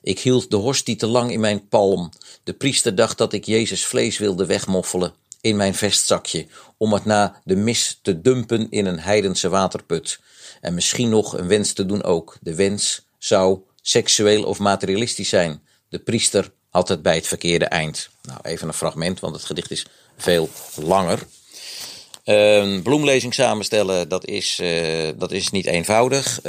Ik 0.02 0.20
hield 0.20 0.50
de 0.50 0.56
hostie 0.56 0.96
te 0.96 1.08
lang 1.08 1.32
in 1.32 1.40
mijn 1.40 1.68
palm. 1.68 2.10
De 2.44 2.54
priester 2.54 2.96
dacht 2.96 3.18
dat 3.18 3.34
ik 3.34 3.46
Jezus 3.46 3.86
vlees 3.86 4.18
wilde 4.18 4.46
wegmoffelen 4.46 5.14
in 5.42 5.56
mijn 5.56 5.76
vestzakje, 5.76 6.48
om 6.78 6.94
het 6.94 7.06
na 7.06 7.42
de 7.44 7.56
mis 7.56 8.00
te 8.02 8.22
dumpen 8.22 8.68
in 8.70 8.86
een 8.86 9.00
heidense 9.00 9.50
waterput. 9.50 10.20
En 10.62 10.74
misschien 10.74 11.10
nog 11.10 11.38
een 11.38 11.48
wens 11.48 11.74
te 11.74 11.86
doen 11.86 12.04
ook. 12.04 12.38
De 12.42 12.56
wens 12.56 13.06
zou 13.18 13.60
seksueel 13.82 14.44
of 14.44 14.60
materialistisch 14.60 15.30
zijn. 15.30 15.62
De 15.90 16.00
priester 16.00 16.52
had 16.70 16.88
het 16.88 17.02
bij 17.02 17.16
het 17.16 17.28
verkeerde 17.28 17.66
eind. 17.66 18.10
Nou, 18.22 18.40
even 18.42 18.68
een 18.68 18.74
fragment, 18.74 19.20
want 19.20 19.36
het 19.36 19.46
gedicht 19.46 19.72
is 19.72 19.86
veel 20.18 20.50
langer. 20.76 21.20
Een 22.24 22.82
bloemlezing 22.82 23.34
samenstellen, 23.34 24.10
dat 24.10 24.26
is, 24.26 24.60
uh, 24.62 25.08
dat 25.18 25.32
is 25.32 25.50
niet 25.50 25.66
eenvoudig. 25.66 26.38
Uh, 26.38 26.44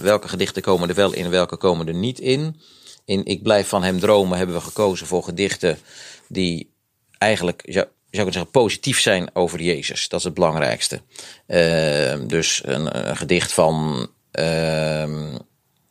welke 0.00 0.28
gedichten 0.28 0.62
komen 0.62 0.88
er 0.88 0.94
wel 0.94 1.12
in, 1.12 1.30
welke 1.30 1.56
komen 1.56 1.88
er 1.88 1.94
niet 1.94 2.20
in? 2.20 2.60
In 3.04 3.24
Ik 3.24 3.42
blijf 3.42 3.68
van 3.68 3.82
hem 3.82 4.00
dromen 4.00 4.38
hebben 4.38 4.56
we 4.56 4.62
gekozen 4.62 5.06
voor 5.06 5.22
gedichten 5.22 5.78
die 6.26 6.70
eigenlijk, 7.18 7.62
zou, 7.64 7.86
zou 8.10 8.26
ik 8.26 8.32
zeggen, 8.32 8.50
positief 8.50 9.00
zijn 9.00 9.30
over 9.32 9.60
Jezus. 9.60 10.08
Dat 10.08 10.18
is 10.18 10.24
het 10.24 10.34
belangrijkste. 10.34 11.00
Uh, 11.46 12.28
dus 12.28 12.62
een, 12.64 13.08
een, 13.08 13.16
gedicht 13.16 13.52
van 13.52 14.08
ehm, 14.30 15.36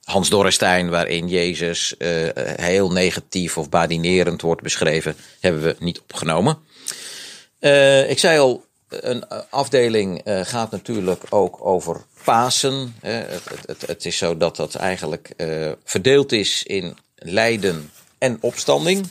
Hans 0.08 0.30
Dorrestein, 0.30 0.90
waarin 0.90 1.28
Jezus 1.28 1.96
uh, 1.98 2.30
heel 2.56 2.92
negatief 2.92 3.58
of 3.58 3.70
badinerend 3.70 4.42
wordt 4.42 4.62
beschreven, 4.62 5.16
hebben 5.40 5.62
we 5.62 5.76
niet 5.80 6.00
opgenomen. 6.00 6.58
Uh, 7.60 8.10
ik 8.10 8.20
zei 8.20 8.40
al, 8.40 8.66
een 8.90 9.28
afdeling 9.50 10.28
uh, 10.28 10.40
gaat 10.44 10.72
natuurlijk 10.72 11.24
ook 11.30 11.66
over 11.66 12.02
Pasen. 12.24 12.96
Het, 13.02 13.44
het, 13.66 13.82
het, 13.88 14.06
is 14.06 14.18
zo 14.18 14.38
dat 14.38 14.56
dat 14.56 14.76
eigenlijk 14.76 15.34
verdeeld 15.84 16.32
is 16.32 16.64
in 16.64 16.98
lijden 17.16 17.92
en 18.18 18.38
opstanding. 18.42 19.10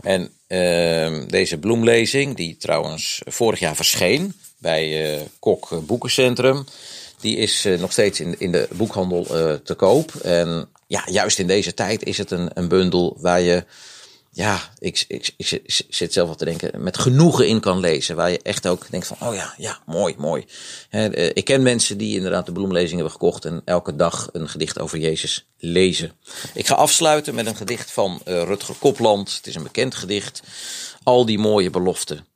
En 0.00 0.30
ehm, 0.46 1.26
deze 1.26 1.58
bloemlezing, 1.58 2.36
die 2.36 2.56
trouwens 2.56 3.22
vorig 3.24 3.58
jaar 3.58 3.76
verscheen 3.76 4.34
bij 4.58 5.18
Kok 5.38 5.86
Boekencentrum 5.86 6.66
die 7.20 7.36
is 7.36 7.66
uh, 7.66 7.80
nog 7.80 7.92
steeds 7.92 8.20
in, 8.20 8.34
in 8.38 8.52
de 8.52 8.68
boekhandel 8.72 9.26
uh, 9.30 9.54
te 9.54 9.74
koop. 9.74 10.14
En 10.14 10.68
ja, 10.86 11.02
juist 11.10 11.38
in 11.38 11.46
deze 11.46 11.74
tijd 11.74 12.04
is 12.04 12.18
het 12.18 12.30
een, 12.30 12.50
een 12.54 12.68
bundel 12.68 13.16
waar 13.20 13.40
je 13.40 13.64
ja, 14.38 14.60
ik, 14.78 15.04
ik, 15.08 15.30
ik, 15.36 15.82
zit 15.88 16.12
zelf 16.12 16.28
wat 16.28 16.38
te 16.38 16.44
denken, 16.44 16.82
met 16.82 16.98
genoegen 16.98 17.48
in 17.48 17.60
kan 17.60 17.80
lezen. 17.80 18.16
Waar 18.16 18.30
je 18.30 18.40
echt 18.42 18.66
ook 18.66 18.90
denkt 18.90 19.06
van, 19.06 19.16
oh 19.20 19.34
ja, 19.34 19.54
ja, 19.56 19.78
mooi, 19.86 20.14
mooi. 20.18 20.44
Eh, 20.90 21.26
ik 21.26 21.44
ken 21.44 21.62
mensen 21.62 21.98
die 21.98 22.16
inderdaad 22.16 22.46
de 22.46 22.52
bloemlezing 22.52 22.94
hebben 22.94 23.12
gekocht 23.12 23.44
en 23.44 23.62
elke 23.64 23.96
dag 23.96 24.28
een 24.32 24.48
gedicht 24.48 24.78
over 24.78 24.98
Jezus 24.98 25.46
lezen. 25.56 26.12
Ik 26.54 26.66
ga 26.66 26.74
afsluiten 26.74 27.34
met 27.34 27.46
een 27.46 27.56
gedicht 27.56 27.90
van 27.90 28.20
Rutger 28.24 28.74
Kopland. 28.74 29.34
Het 29.36 29.46
is 29.46 29.54
een 29.54 29.62
bekend 29.62 29.94
gedicht. 29.94 30.42
Al 31.02 31.26
die 31.26 31.38
mooie 31.38 31.70
beloften. 31.70 32.26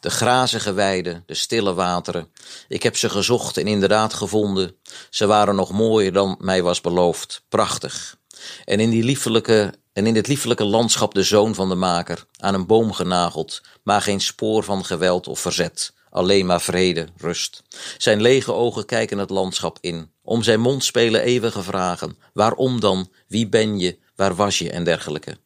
De 0.00 0.10
grazige 0.10 0.72
weiden, 0.72 1.22
de 1.26 1.34
stille 1.34 1.74
wateren. 1.74 2.28
Ik 2.68 2.82
heb 2.82 2.96
ze 2.96 3.08
gezocht 3.08 3.56
en 3.56 3.66
inderdaad 3.66 4.14
gevonden. 4.14 4.76
Ze 5.10 5.26
waren 5.26 5.54
nog 5.54 5.72
mooier 5.72 6.12
dan 6.12 6.36
mij 6.40 6.62
was 6.62 6.80
beloofd. 6.80 7.42
Prachtig. 7.48 8.16
En 8.64 8.80
in 8.80 8.90
die 8.90 9.02
liefelijke 9.02 9.74
en 9.98 10.06
in 10.06 10.14
dit 10.14 10.26
liefelijke 10.26 10.64
landschap 10.64 11.14
de 11.14 11.22
zoon 11.22 11.54
van 11.54 11.68
de 11.68 11.74
maker, 11.74 12.24
aan 12.36 12.54
een 12.54 12.66
boom 12.66 12.92
genageld, 12.92 13.60
maar 13.82 14.02
geen 14.02 14.20
spoor 14.20 14.62
van 14.62 14.84
geweld 14.84 15.28
of 15.28 15.40
verzet, 15.40 15.92
alleen 16.10 16.46
maar 16.46 16.60
vrede, 16.60 17.08
rust. 17.16 17.62
Zijn 17.96 18.20
lege 18.20 18.52
ogen 18.52 18.84
kijken 18.84 19.18
het 19.18 19.30
landschap 19.30 19.78
in, 19.80 20.10
om 20.22 20.42
zijn 20.42 20.60
mond 20.60 20.84
spelen 20.84 21.22
eeuwige 21.22 21.62
vragen, 21.62 22.18
waarom 22.32 22.80
dan, 22.80 23.10
wie 23.28 23.48
ben 23.48 23.78
je, 23.78 23.98
waar 24.16 24.34
was 24.34 24.58
je 24.58 24.70
en 24.70 24.84
dergelijke. 24.84 25.36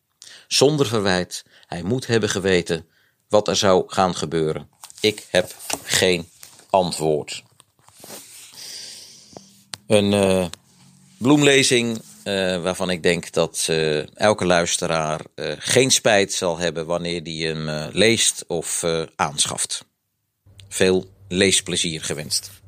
Zonder 0.48 0.86
verwijt, 0.86 1.44
hij 1.66 1.82
moet 1.82 2.06
hebben 2.06 2.28
geweten 2.28 2.86
wat 3.32 3.48
er 3.48 3.56
zou 3.56 3.84
gaan 3.86 4.14
gebeuren. 4.14 4.68
Ik 5.00 5.26
heb 5.30 5.54
geen 5.84 6.28
antwoord. 6.70 7.42
Een 9.86 10.12
uh, 10.12 10.46
bloemlezing 11.16 12.00
uh, 12.24 12.62
waarvan 12.62 12.90
ik 12.90 13.02
denk 13.02 13.32
dat 13.32 13.66
uh, 13.70 14.16
elke 14.16 14.44
luisteraar 14.44 15.20
geen 15.58 15.90
spijt 15.90 16.32
zal 16.32 16.58
hebben 16.58 16.86
wanneer 16.86 17.22
die 17.22 17.46
hem 17.46 17.90
leest 17.92 18.44
of 18.46 18.84
aanschaft. 19.16 19.84
Veel 20.68 21.10
leesplezier 21.28 22.02
gewenst. 22.02 22.61